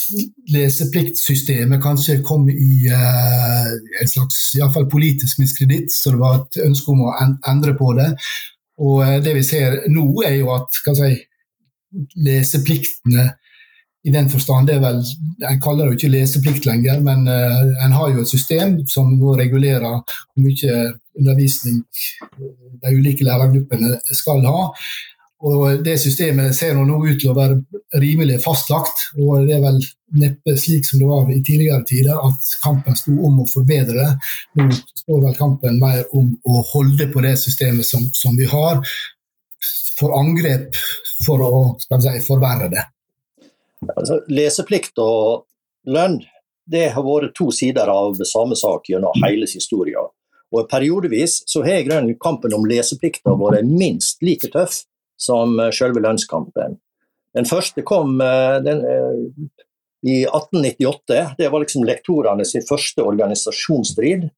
[0.53, 6.93] lesepliktsystemet kanskje kom i uh, en slags iallfall politisk miskreditt, så det var et ønske
[6.93, 8.12] om å en endre på det.
[8.81, 11.13] Og uh, det vi ser nå, er jo at si,
[12.21, 13.31] lesepliktene
[14.01, 15.01] i den forstand det er vel,
[15.45, 19.84] En kaller det jo ikke leseplikt lenger, men en har jo et system som regulerer
[19.86, 20.77] hvor mye
[21.19, 21.84] undervisning
[22.81, 24.63] de ulike lærergruppene skal ha.
[25.41, 27.58] Og Det systemet ser nå ut til å være
[28.01, 29.08] rimelig fastlagt.
[29.17, 29.80] og Det er vel
[30.21, 34.12] neppe slik som det var i tidligere tider, at kampen sto om å forbedre det.
[34.60, 38.84] Nå står vel kampen mer om å holde på det systemet som, som vi har,
[39.97, 40.77] for angrep
[41.25, 42.86] for å si, forverre det.
[43.95, 45.47] Altså, leseplikt og
[45.89, 46.19] lønn
[46.71, 50.10] det har vært to sider av samme sak gjennom hele historien.
[50.51, 51.88] Og Periodevis så har
[52.21, 54.84] kampen om leseplikta vært minst like tøff
[55.21, 56.77] som eh, selve lønnskampen.
[57.36, 59.19] Den første kom eh, den, eh,
[60.07, 61.36] i 1898.
[61.38, 64.29] Det var liksom lektorene sin første organisasjonsstrid.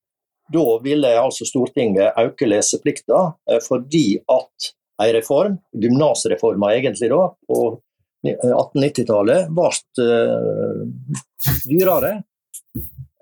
[0.54, 3.30] Da ville altså Stortinget øke leseplikta
[3.63, 7.62] fordi at en reform, gymnasreforma egentlig da, på
[8.28, 9.72] 1890-tallet, ble
[11.63, 12.12] dyrere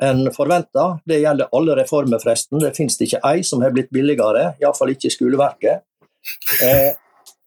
[0.02, 0.88] enn forventa.
[1.06, 2.60] Det gjelder alle reformer, forresten.
[2.62, 5.86] Det finnes ikke ei som har blitt billigere, iallfall ikke i skoleverket.
[6.66, 6.92] Eh,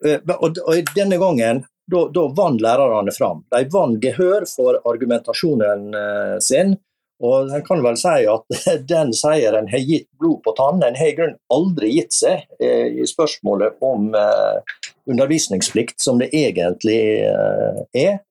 [0.05, 3.45] og, og denne gangen da, vant lærerne fram.
[3.53, 6.77] De vant gehør for argumentasjonen eh, sin.
[7.25, 8.57] Og en kan vel si at
[8.93, 10.83] den seieren har gitt blod på tann.
[10.83, 14.79] En har i grunnen aldri gitt seg eh, i spørsmålet om eh,
[15.11, 18.23] undervisningsplikt, som det egentlig er.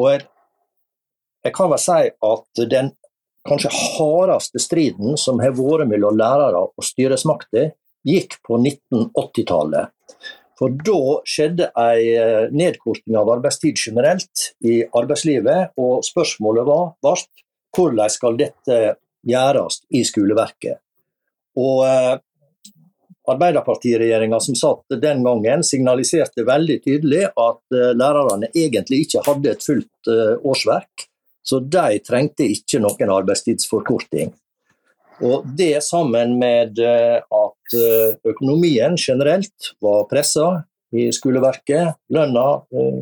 [0.00, 0.24] Og
[1.44, 2.90] jeg kan vel si at den
[3.48, 7.72] kanskje hardeste striden som har vært mellom lærere og styresmakter,
[8.08, 9.92] gikk på 1980-tallet.
[10.60, 18.12] For da skjedde en eh, nedkorting av arbeidstid generelt i arbeidslivet, og spørsmålet var hvordan
[18.12, 18.80] skal dette
[19.26, 20.82] gjøres i skoleverket.
[21.60, 22.18] Og eh,
[23.30, 29.64] Arbeiderpartiregjeringa som satt den gangen, signaliserte veldig tydelig at eh, lærerne egentlig ikke hadde et
[29.64, 30.12] fullt
[30.44, 31.06] årsverk,
[31.46, 34.32] så de trengte ikke noen arbeidstidsforkorting.
[35.20, 37.20] Og Det sammen med eh,
[37.76, 43.00] eh, økonomien generelt var pressa i skoleverket, lønna eh,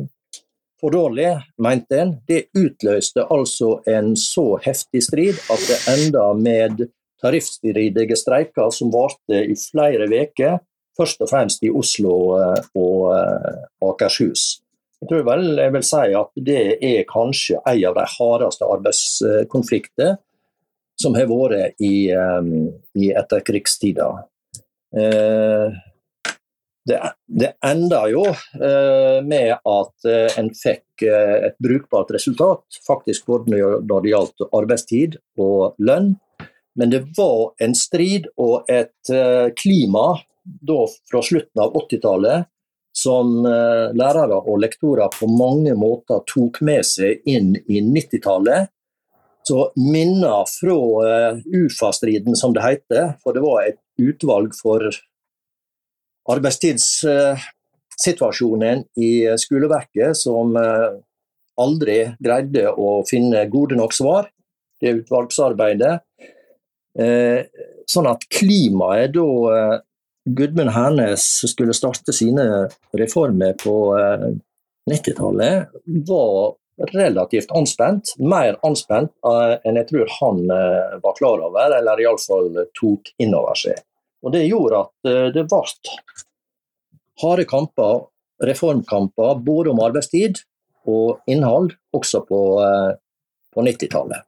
[0.79, 6.85] for dårlig, mente en, det utløste altså en så heftig strid at det enda med
[7.19, 10.61] tariffstridige streiker som varte i flere uker,
[10.95, 12.15] først og fremst i Oslo
[12.79, 14.61] og Akershus.
[14.99, 20.17] Jeg tror vel jeg vil si at det er kanskje en av de hardeste arbeidskonflikter
[20.99, 22.11] som har vært i,
[22.99, 24.09] i etterkrigstida.
[24.97, 25.75] Uh,
[26.89, 26.97] det,
[27.27, 34.01] det enda jo uh, med at uh, en fikk et brukbart resultat, faktisk både når
[34.03, 36.17] det gjaldt arbeidstid og lønn.
[36.75, 39.11] Men det var en strid og et
[39.55, 40.03] klima
[40.43, 42.49] da fra slutten av 80-tallet
[42.99, 48.67] som lærere og lektorer på mange måter tok med seg inn i 90-tallet
[49.49, 54.89] så minner fra uh, UFA-striden, som det heter, for det var et utvalg for
[56.29, 60.89] arbeidstidssituasjonen i skoleverket som uh,
[61.59, 64.25] aldri greide å finne gode nok svar,
[64.79, 65.99] det utvalgsarbeidet.
[67.89, 69.25] Sånn at klimaet da
[70.23, 73.91] Gudmund Hernes skulle starte sine reformer på
[74.89, 75.67] 90-tallet,
[76.07, 76.55] var
[76.93, 78.13] relativt anspent.
[78.17, 83.35] Mer anspent eh, enn jeg tror han eh, var klar over, eller iallfall tok inn
[83.37, 83.79] over seg.
[84.23, 85.63] Og Det gjorde at eh, det ble
[87.19, 88.05] harde kamper,
[88.47, 90.39] reformkamper, både om arbeidstid
[90.87, 92.39] og innhold, også på,
[93.51, 94.23] på 90-tallet.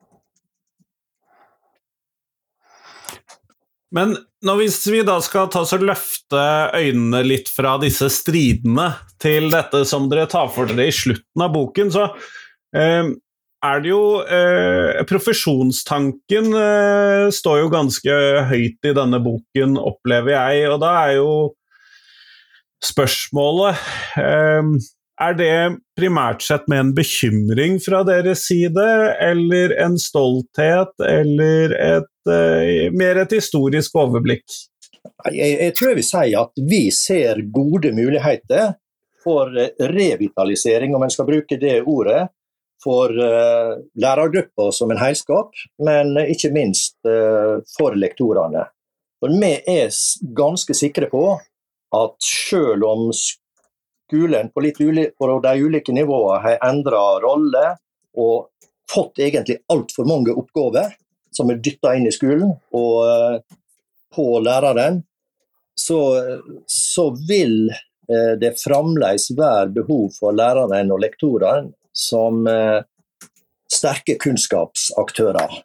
[3.92, 8.88] Men når vi da skal ta oss og løfte øynene litt fra disse stridene
[9.22, 12.08] til dette som dere tar for dere i slutten av boken, så
[12.74, 13.12] eh,
[13.62, 18.16] er det jo eh, Profesjonstanken eh, står jo ganske
[18.50, 20.64] høyt i denne boken, opplever jeg.
[20.72, 21.30] Og da er jo
[22.82, 23.78] spørsmålet
[24.18, 24.72] eh,
[25.22, 25.54] Er det
[25.98, 28.86] primært sett med en bekymring fra deres side,
[29.22, 34.42] eller en stolthet, eller et, eh, mer et historisk overblikk?
[35.30, 38.74] Jeg, jeg tror jeg vil si at vi ser gode muligheter
[39.22, 42.26] for revitalisering, om en skal bruke det ordet,
[42.82, 45.54] for uh, lærergruppa som en heilskap,
[45.86, 48.64] men ikke minst uh, for lektorene.
[49.22, 49.92] For Vi er
[50.34, 51.22] ganske sikre på
[51.94, 53.04] at selv om
[54.12, 57.64] skolen på, på de ulike nivåene har endra rolle
[58.20, 58.52] og
[58.92, 60.92] fått egentlig altfor mange oppgaver
[61.32, 63.38] som er dytta inn i skolen og uh,
[64.12, 64.98] på læreren,
[65.72, 65.98] så,
[66.68, 67.72] så vil
[68.36, 72.82] det fremdeles være behov for læreren og lektorene som eh,
[73.72, 75.62] sterke kunnskapsaktører.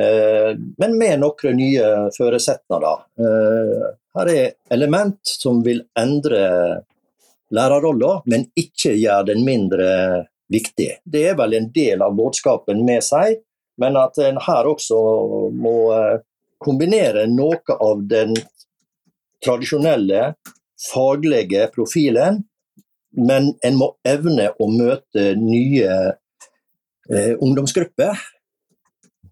[0.00, 3.04] Eh, men med noen nye føresetnader.
[3.20, 6.42] Eh, her er element som vil endre
[7.54, 9.88] lærerrolla, men ikke gjør den mindre
[10.52, 10.90] viktig.
[11.04, 13.40] Det er vel en del av budskapen med seg,
[13.78, 14.98] men at en her også
[15.54, 15.78] må
[16.58, 18.34] kombinere noe av den
[19.44, 20.32] tradisjonelle
[20.88, 22.42] faglige profilen
[23.16, 25.92] men en må evne å møte nye
[27.08, 28.20] eh, ungdomsgrupper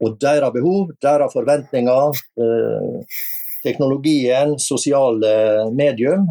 [0.02, 2.22] og deres behov, deres forventninger.
[2.40, 3.20] Eh,
[3.66, 6.28] teknologien, sosiale medium.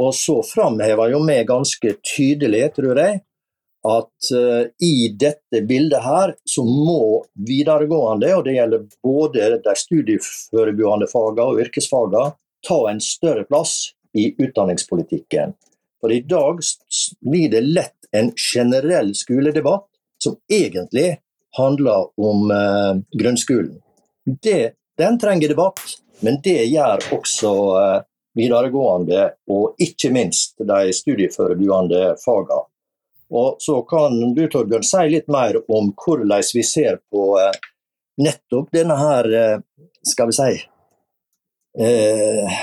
[0.00, 3.20] Og så framhever jo vi ganske tydelig, tror jeg,
[3.82, 11.08] at uh, i dette bildet her så må videregående, og det gjelder både de studieforberedende
[11.10, 15.56] fagene og yrkesfagene, ta en større plass i utdanningspolitikken.
[16.02, 16.62] For i dag
[17.26, 19.88] blir det lett en generell skoledebatt
[20.22, 21.16] som egentlig
[21.58, 23.76] handler om eh, grunnskolen.
[24.24, 25.80] Det, den trenger debatt,
[26.20, 28.00] men det gjør også eh,
[28.38, 32.64] videregående og ikke minst de studieforberedende fagene.
[33.32, 37.54] Og så kan du Torbjørn, si litt mer om hvordan vi ser på eh,
[38.20, 40.50] nettopp denne her, eh, skal vi si
[41.80, 42.58] eh,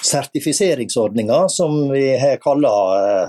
[0.00, 3.28] sertifiseringsordninga som vi har kalla eh,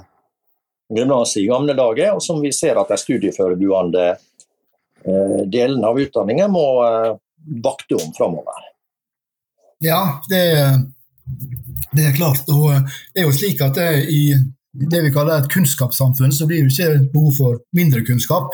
[0.95, 6.55] gymnaset i gamle dager, og som vi ser at de studieforberedende eh, delene av utdanningen
[6.55, 7.11] må eh,
[7.63, 8.67] vakte om framover.
[9.81, 10.43] Ja, det,
[11.91, 12.49] det, er klart.
[12.49, 12.73] Og
[13.13, 14.23] det er jo slik at det i
[14.71, 18.53] det vi kaller et kunnskapssamfunn, så blir det ikke behov for mindre kunnskap.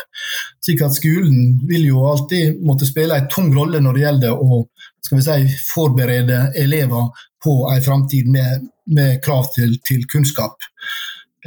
[0.66, 4.64] Slik at Skolen vil jo alltid måtte spille en tung rolle når det gjelder å
[5.08, 7.12] skal vi si, forberede elever
[7.44, 10.66] på en framtid med, med, krav til, til kunnskap.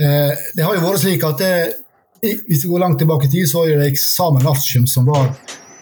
[0.00, 1.54] Eh, det har jo vært slik at det,
[2.20, 5.30] Hvis vi går langt tilbake i tid, så var det eksamen artium som var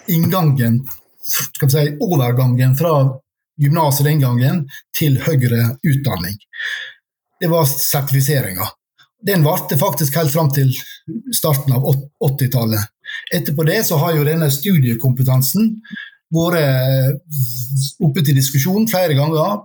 [0.07, 0.85] inngangen,
[1.27, 2.93] skal vi si, overgangen fra
[3.59, 4.65] gymnaset den gangen
[4.97, 6.37] til høyere utdanning.
[7.39, 8.67] Det var sertifiseringa.
[9.27, 10.71] Den varte faktisk helt fram til
[11.35, 11.87] starten av
[12.23, 12.95] 80-tallet.
[13.35, 15.73] Etterpå det så har jo denne studiekompetansen
[16.35, 17.13] vært eh,
[18.05, 19.65] oppe til diskusjon flere ganger.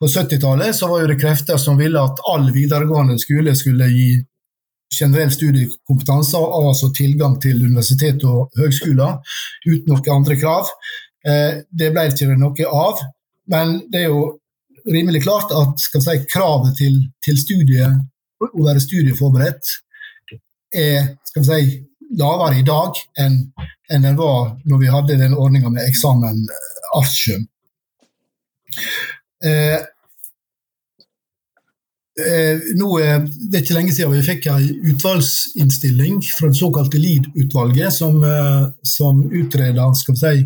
[0.00, 4.08] På 70-tallet så var det krefter som ville at all videregående skole skulle gi
[4.94, 9.18] generell studiekompetanse, altså tilgang til universitet og høgskoler,
[9.66, 10.70] uten noen andre krav.
[11.24, 13.00] Eh, det ble ikke noe av,
[13.52, 14.24] men det er jo
[14.84, 18.02] rimelig klart at si, kravet til, til studiet,
[18.44, 19.70] å være studieforberedt,
[20.74, 21.62] er si,
[22.18, 23.38] lavere i dag enn,
[23.88, 26.42] enn den var når vi hadde den ordninga med eksamen
[26.98, 27.48] artium.
[29.44, 29.80] Eh,
[32.14, 37.90] Eh, nå er det ikke lenge siden vi fikk en utvalgsinnstilling fra det såkalte LID-utvalget,
[37.92, 40.44] som, eh, som utreda si,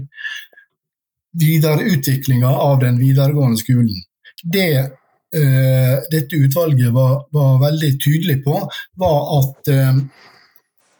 [1.40, 3.94] videreutviklinga av den videregående skolen.
[4.42, 8.62] Det eh, dette utvalget var, var, veldig tydelig på,
[9.00, 10.00] var at eh,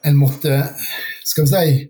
[0.08, 0.62] en måtte
[1.26, 1.88] skal vi si,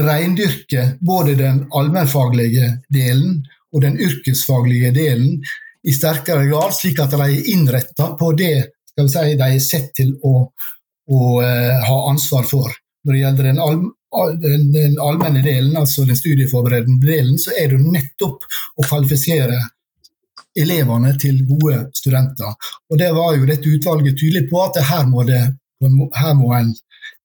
[0.00, 3.40] reindyrke både den allmennfaglige delen
[3.74, 5.40] og den yrkesfaglige delen
[5.82, 9.64] i sterkere grad, slik at de er innretta på det skal vi si, de er
[9.64, 10.34] sett til å,
[11.10, 12.72] å eh, ha ansvar for.
[13.06, 13.78] Når det gjelder den, all,
[14.42, 18.46] den, den, allmenne delen, altså den studieforberedende delen, så er det nettopp
[18.76, 19.58] å kvalifisere
[20.58, 22.54] elevene til gode studenter.
[22.90, 25.42] Og Det var jo dette utvalget tydelig på, at her må, det,
[26.18, 26.72] her må en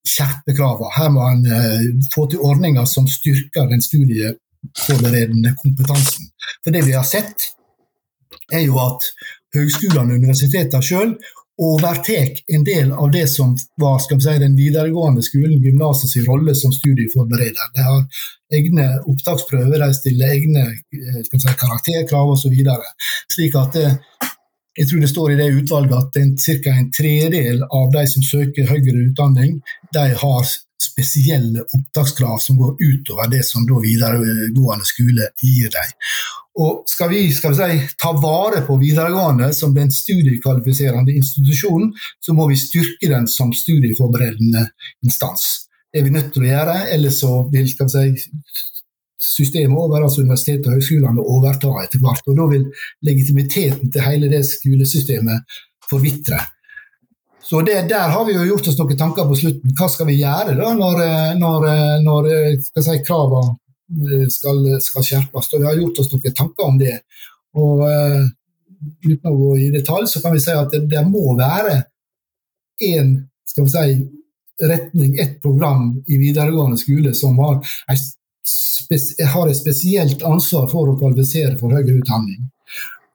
[0.05, 0.91] skjerpe kravene.
[0.95, 6.29] Her må en uh, få til ordninger som styrker den studieforberedende kompetansen.
[6.63, 7.49] For det vi har sett,
[8.53, 9.09] er jo at
[9.55, 11.15] høgskolene og universitetene sjøl
[11.61, 17.71] overtar en del av det som var si, den videregående skolen, gymnasets rolle som studieforbereder.
[17.75, 18.03] De har
[18.53, 22.57] egne opptaksprøver, de stiller egne eh, si, karakterkrav osv.
[23.35, 24.31] Slik at det, eh,
[24.75, 26.71] jeg tror det står i det utvalget at ca.
[26.73, 29.61] en tredel av de som søker høyere utdanning,
[29.95, 30.49] de har
[30.83, 35.93] spesielle opptakskrav som går utover det som videregående skole gir dem.
[36.55, 41.89] Og skal vi, skal vi si, ta vare på videregående som den studiekvalifiserende institusjonen,
[42.23, 44.63] så må vi styrke den som studieforberedende
[45.03, 45.67] instans.
[45.91, 48.55] Det er vi nødt til å gjøre, ellers så vil skal vi si,
[49.25, 52.27] systemet over, altså universitetet og høyskolene overta etter hvert.
[52.29, 52.65] og Da vil
[53.03, 55.57] legitimiteten til hele det skolesystemet
[55.89, 56.39] forvitre.
[57.45, 59.75] Så det, Der har vi jo gjort oss noen tanker på slutten.
[59.77, 61.03] Hva skal vi gjøre da når,
[61.37, 61.67] når,
[62.05, 62.31] når
[62.79, 63.57] si, kravene
[64.33, 65.51] skal, skal, skjerpes.
[65.53, 66.97] Og vi har gjort oss noen tanker om det.
[67.55, 68.25] Og uh,
[68.85, 71.77] Uten å gå i detalj, så kan vi si at det, det må være
[72.85, 73.15] én
[73.49, 73.85] si,
[74.61, 81.57] retning, ett program i videregående skole som har, har et spesielt ansvar for å kvalifisere
[81.59, 82.49] for høyere utdanning.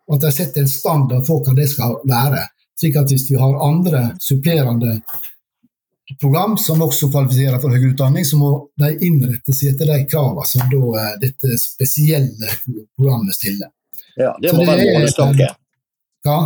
[0.08, 2.46] Og at de setter en standard for hva det skal være.
[2.80, 4.98] Slik at hvis vi har andre supplerende
[6.20, 8.50] program som også kvalifiserer for høyere utdanning, så må
[8.80, 12.50] de innrette seg etter de kravene som da, eh, dette spesielle
[12.98, 13.70] programmet stiller.
[14.16, 15.56] Ja, Det må det være målestokken.
[16.26, 16.38] Hva?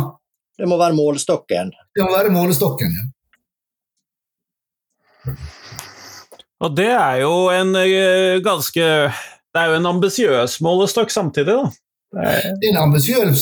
[0.57, 1.71] Det må være målestokken.
[1.95, 3.05] Det må være målestokken, ja.
[6.63, 11.71] Og det er jo en uh, ganske Det er jo en ambisiøs målestokk samtidig, da.
[12.15, 13.41] Det det er en ambisiøs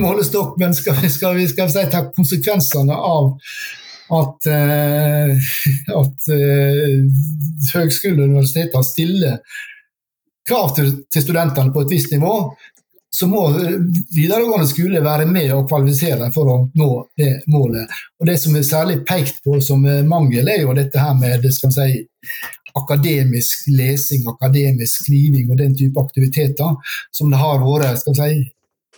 [0.00, 3.34] målestokk, men skal vi, skal vi, skal vi si, ta konsekvensene av
[4.12, 5.36] at, eh,
[6.02, 7.00] at eh,
[7.72, 9.38] høgskole og universiteter stiller
[10.48, 12.34] krav til, til, studentene på et visst nivå,
[13.14, 13.78] så må eh,
[14.16, 17.92] videregående skole være med og kvalifisere for å nå det målet.
[18.20, 22.04] Og Det som er særlig pekt på som mangel, er jo dette her med si,
[22.74, 28.44] akademisk lesing, akademisk skriving og den type aktiviteter som det har vært skal si,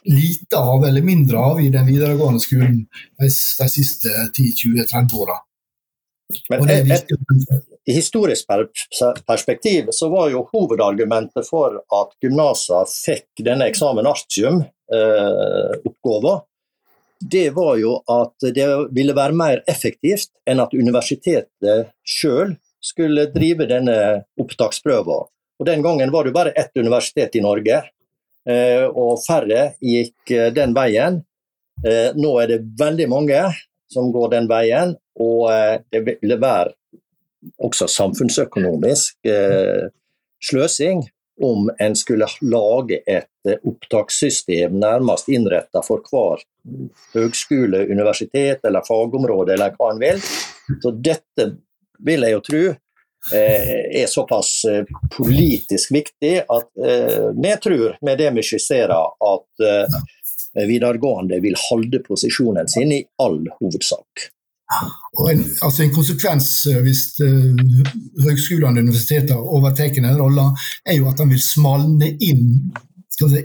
[0.07, 2.87] lite av, eller mindre av, i den videregående skolen
[3.19, 3.29] de,
[3.59, 5.33] de siste 10-20-30 åra.
[7.87, 8.47] I historisk
[9.27, 16.41] perspektiv så var jo hovedargumentet for at gymnasene fikk denne eksamen artium-oppgåva, eh,
[17.21, 23.67] det var jo at det ville være mer effektivt enn at universitetet sjøl skulle drive
[23.71, 25.25] denne opptaksprøven.
[25.57, 27.83] Og Den gangen var det bare ett universitet i Norge,
[28.47, 31.21] og færre gikk eh, den veien.
[31.85, 33.43] Eh, nå er det veldig mange
[33.93, 36.75] som går den veien, og det ville være
[37.63, 39.29] også samfunnsøkonomisk
[40.43, 41.05] sløsing
[41.47, 46.43] om en skulle lage et opptakssystem nærmest innretta for hver
[47.15, 50.23] høgskole, universitet eller fagområde eller hva en vil.
[50.83, 51.51] Så dette
[52.07, 52.79] vil jeg jo tro eh,
[53.35, 54.85] er såpass eh,
[55.17, 59.67] politisk viktig at eh, vi tror, med det vi skisserer, at
[60.57, 64.29] videregående vil holde posisjonen sin i all hovedsak.
[65.21, 66.49] Og en, altså en konsekvens
[66.83, 67.61] hvis uh,
[68.25, 70.57] høgskolene og universitetene overtar den rollen,
[70.89, 72.73] er jo at de vil smalne inn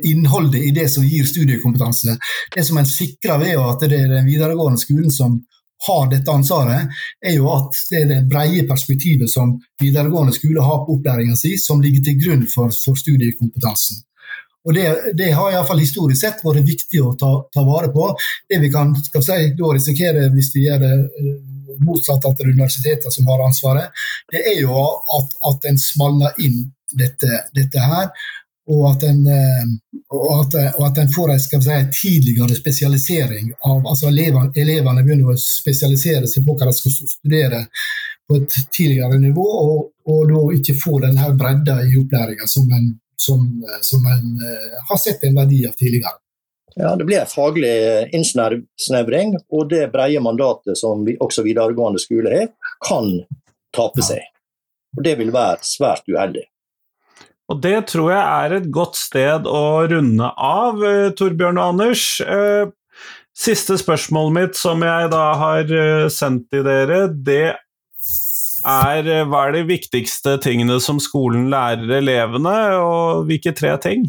[0.03, 2.17] innholdet i det som gir studiekompetanse.
[2.55, 5.37] Det som en sikrer ved at det er den videregående skolen som
[5.87, 10.83] har dette ansvaret, er jo at det er det brede perspektivet som videregående skole har
[10.85, 14.03] på opplæringa si, som ligger til grunn for, for studiekompetansen.
[14.65, 18.11] Og Det, det har iallfall historisk sett vært viktig å ta, ta, vare på.
[18.49, 21.31] Det vi kan skal si, da risikere hvis vi gjør det eh,
[21.81, 24.75] motsatt av er universitetene som har ansvaret, det er jo
[25.17, 28.11] at, at en smalner inn dette, dette her
[28.71, 29.67] og at en, eh,
[30.11, 33.51] og at, og at en får en si, tidligere spesialisering.
[33.65, 37.61] av, altså elevene, elevene, begynner å spesialisere seg på hva de skal studere
[38.27, 42.67] på et tidligere nivå, og, og da ikke får denne bredda i opplæringa som,
[43.19, 43.47] som,
[43.83, 46.15] som en, uh, har sett en verdi av tidligere.
[46.75, 47.73] Ja, Det blir en faglig
[48.15, 52.47] innsnevring, og det brede mandatet som vi, også videregående skole har,
[52.87, 53.11] kan
[53.75, 54.23] tape seg.
[54.97, 56.45] Og Det vil være svært uheldig.
[57.51, 62.05] Og det tror jeg er et godt sted å runde av, eh, Torbjørn og Anders.
[62.21, 62.71] Eh,
[63.35, 67.57] siste spørsmålet mitt som jeg da har eh, sendt til dere, det
[68.61, 74.05] er hva er de viktigste tingene som skolen lærer elevene, og hvilke tre ting?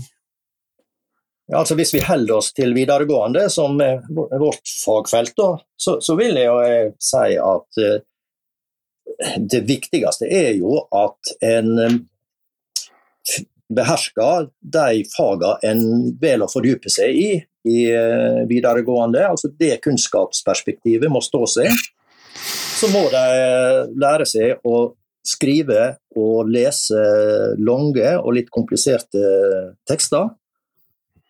[1.49, 6.15] Ja, altså Hvis vi holder oss til videregående, som er vårt fagfelt, da, så, så,
[6.21, 7.81] vil jeg si at
[9.51, 12.05] det viktigste er jo at en
[13.77, 15.83] behersker de fagene en
[16.21, 17.33] vel å fordype seg i
[17.69, 19.23] i eh, videregående.
[19.29, 21.71] altså Det kunnskapsperspektivet må stå seg.
[22.35, 23.27] Så må de
[24.03, 24.93] lære seg å
[25.23, 27.03] skrive og lese
[27.63, 29.23] lange og litt kompliserte
[29.89, 30.33] tekster.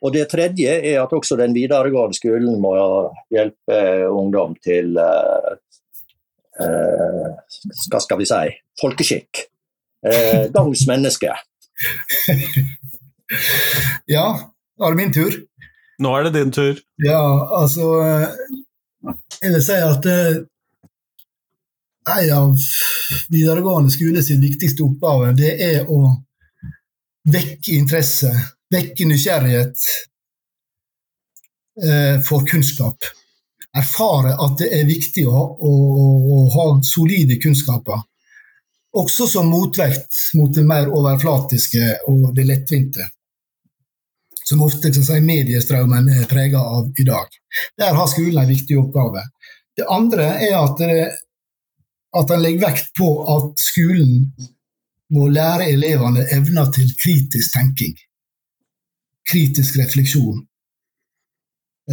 [0.03, 2.73] Og Det tredje er at også den videregående skolen må
[3.31, 3.79] hjelpe
[4.09, 5.53] ungdom til uh,
[6.59, 7.29] uh,
[7.93, 9.45] hva skal vi si folkeskikk.
[10.03, 11.31] Eh, gangs menneske.
[14.15, 14.27] Ja,
[14.79, 15.37] da er det min tur.
[16.03, 16.81] Nå er det din tur.
[17.05, 17.23] Ja,
[17.61, 17.93] altså
[19.43, 20.43] Jeg vil si at eh,
[22.13, 22.57] en av
[23.31, 26.01] videregående skole sin viktigste oppgave det er å
[27.31, 28.31] vekke interesse,
[28.73, 29.83] vekke nysgjerrighet
[31.83, 33.11] eh, for kunnskap.
[33.73, 35.73] Erfare at det er viktig å, å,
[36.35, 38.03] å ha solide kunnskaper.
[38.93, 43.07] Også som motvekt mot det mer overflatiske og det lettvinte.
[44.45, 47.29] Som ofte si, mediestrømmen er preget av i dag.
[47.79, 49.23] Der har skolen en viktig oppgave.
[49.77, 51.07] Det andre er at, det,
[52.21, 54.27] at en legger vekt på at skolen
[55.13, 57.95] må lære elevene evner til kritisk tenking.
[59.29, 60.43] Kritisk refleksjon.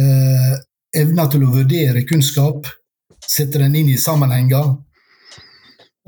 [0.00, 0.54] Eh,
[1.00, 2.68] evner til å vurdere kunnskap,
[3.24, 4.74] sette den inn i sammenhenger,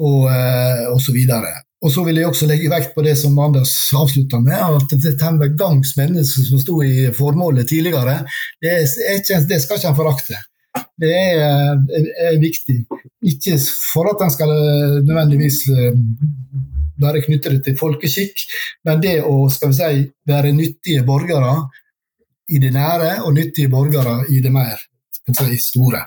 [0.03, 1.53] og, eh, og så videre.
[1.83, 5.33] Og så vil jeg også legge vekt på det som Anders avslutta med, at dette
[5.35, 8.21] med gangs menneske som sto i formålet tidligere,
[8.63, 8.77] det,
[9.17, 10.39] ikke, det skal ikke en forakte.
[11.03, 11.43] Det er,
[11.99, 12.79] er, er, viktig.
[13.29, 13.59] Ikke
[13.93, 15.65] for at en skal eh, nødvendigvis
[17.03, 18.47] være knyttet til folkeskikk,
[18.87, 21.57] men det å skal vi si, være nyttige borgere
[22.53, 24.79] i det nære og nyttige borgere i det mer
[25.35, 26.07] si, store.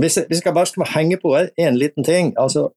[0.00, 2.32] Hvis jeg bare skal henge på en liten ting.
[2.40, 2.70] altså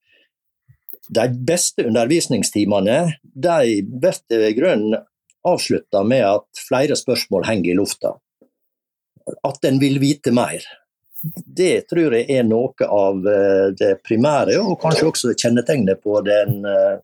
[1.09, 5.01] de beste undervisningstimene de blir i grunnen
[5.45, 8.15] avslutta med at flere spørsmål henger i lufta.
[9.45, 10.61] At en vil vite mer.
[11.57, 16.65] det tror jeg er noe av eh, det primære, og kanskje også kjennetegnet på den
[16.69, 16.99] eh,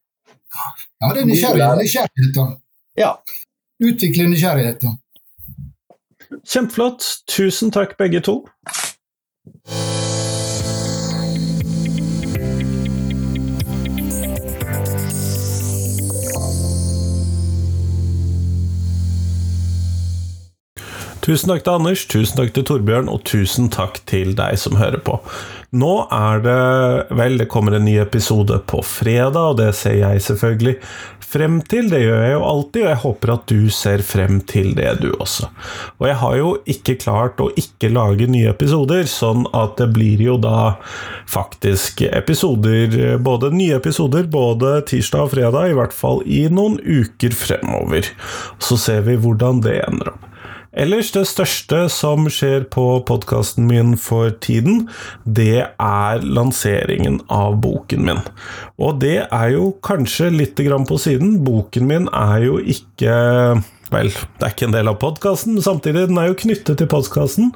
[1.01, 1.77] Ja, det er nysgjerrighet.
[1.81, 2.51] nysgjerrigheten.
[2.99, 3.15] Ja.
[3.81, 4.99] Utvikle nysgjerrigheten.
[6.45, 7.07] Kjempeflott.
[7.27, 8.41] Tusen takk, begge to.
[21.31, 24.99] Tusen takk til Anders, tusen takk til Torbjørn, og tusen takk til deg som hører
[24.99, 25.13] på.
[25.79, 26.55] Nå er det
[27.15, 30.73] Vel, det kommer en ny episode på fredag, og det ser jeg selvfølgelig
[31.23, 31.87] frem til.
[31.87, 35.13] Det gjør jeg jo alltid, og jeg håper at du ser frem til det, du
[35.23, 35.47] også.
[36.01, 40.19] Og jeg har jo ikke klart å ikke lage nye episoder, sånn at det blir
[40.25, 40.73] jo da
[41.31, 47.39] faktisk episoder, både nye episoder, både tirsdag og fredag, i hvert fall i noen uker
[47.39, 48.11] fremover.
[48.59, 50.27] Så ser vi hvordan det ender opp.
[50.71, 54.85] Ellers, det største som skjer på podkasten min for tiden,
[55.27, 58.21] det er lanseringen av boken min.
[58.79, 61.41] Og det er jo kanskje litt på siden.
[61.43, 63.61] Boken min er jo ikke
[63.91, 66.87] Vel, det er ikke en del av podkasten, men samtidig den er jo knyttet til
[66.87, 67.49] podkasten.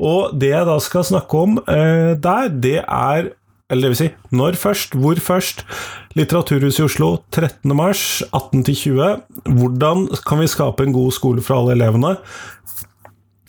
[0.00, 3.28] Og det jeg da skal snakke om eh, der, det er
[3.68, 5.64] eller det vil si, når først, hvor først?
[6.16, 7.74] Litteraturhuset i Oslo 13.
[7.76, 9.18] mars 18-20.
[9.44, 12.14] Hvordan kan vi skape en god skole for alle elevene?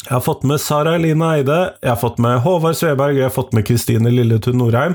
[0.05, 3.25] Jeg har fått med Sara Eline Eide, jeg har fått med Håvard Sveberg og jeg
[3.25, 4.93] har fått med Kristine Lilletun Norheim.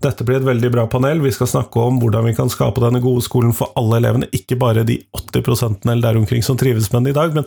[0.00, 1.20] Dette blir et veldig bra panel.
[1.20, 4.30] Vi skal snakke om hvordan vi kan skape denne gode skolen for alle elevene.
[4.32, 7.44] Ikke bare de 80% eller der omkring som trives med den i dag, men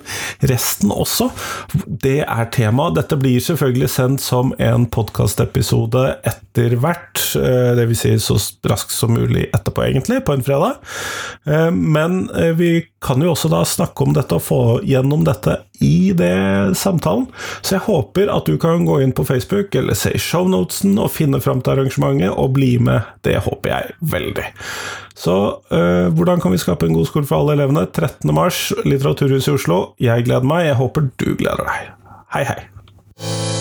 [0.51, 1.31] resten også.
[1.89, 2.91] Det er tema.
[2.93, 7.23] Dette blir selvfølgelig sendt som en podkastepisode etter hvert.
[7.41, 8.37] Eh, det vil si så
[8.69, 10.77] raskt som mulig etterpå, egentlig, på en fredag.
[11.49, 15.57] Eh, men eh, vi kan jo også da snakke om dette og få gjennom dette
[15.79, 17.27] i det samtalen.
[17.61, 21.41] Så jeg håper at du kan gå inn på Facebook eller se shownotesen og finne
[21.41, 23.01] fram til arrangementet og bli med.
[23.23, 24.47] Det håper jeg veldig.
[25.15, 27.85] Så øh, hvordan kan vi skape en god skole for alle elevene?
[27.85, 28.33] 13.
[28.33, 29.79] mars, Litteraturhuset i Oslo.
[29.99, 30.67] Jeg gleder meg.
[30.67, 31.95] Jeg håper du gleder deg.
[32.33, 33.58] Hei, hei.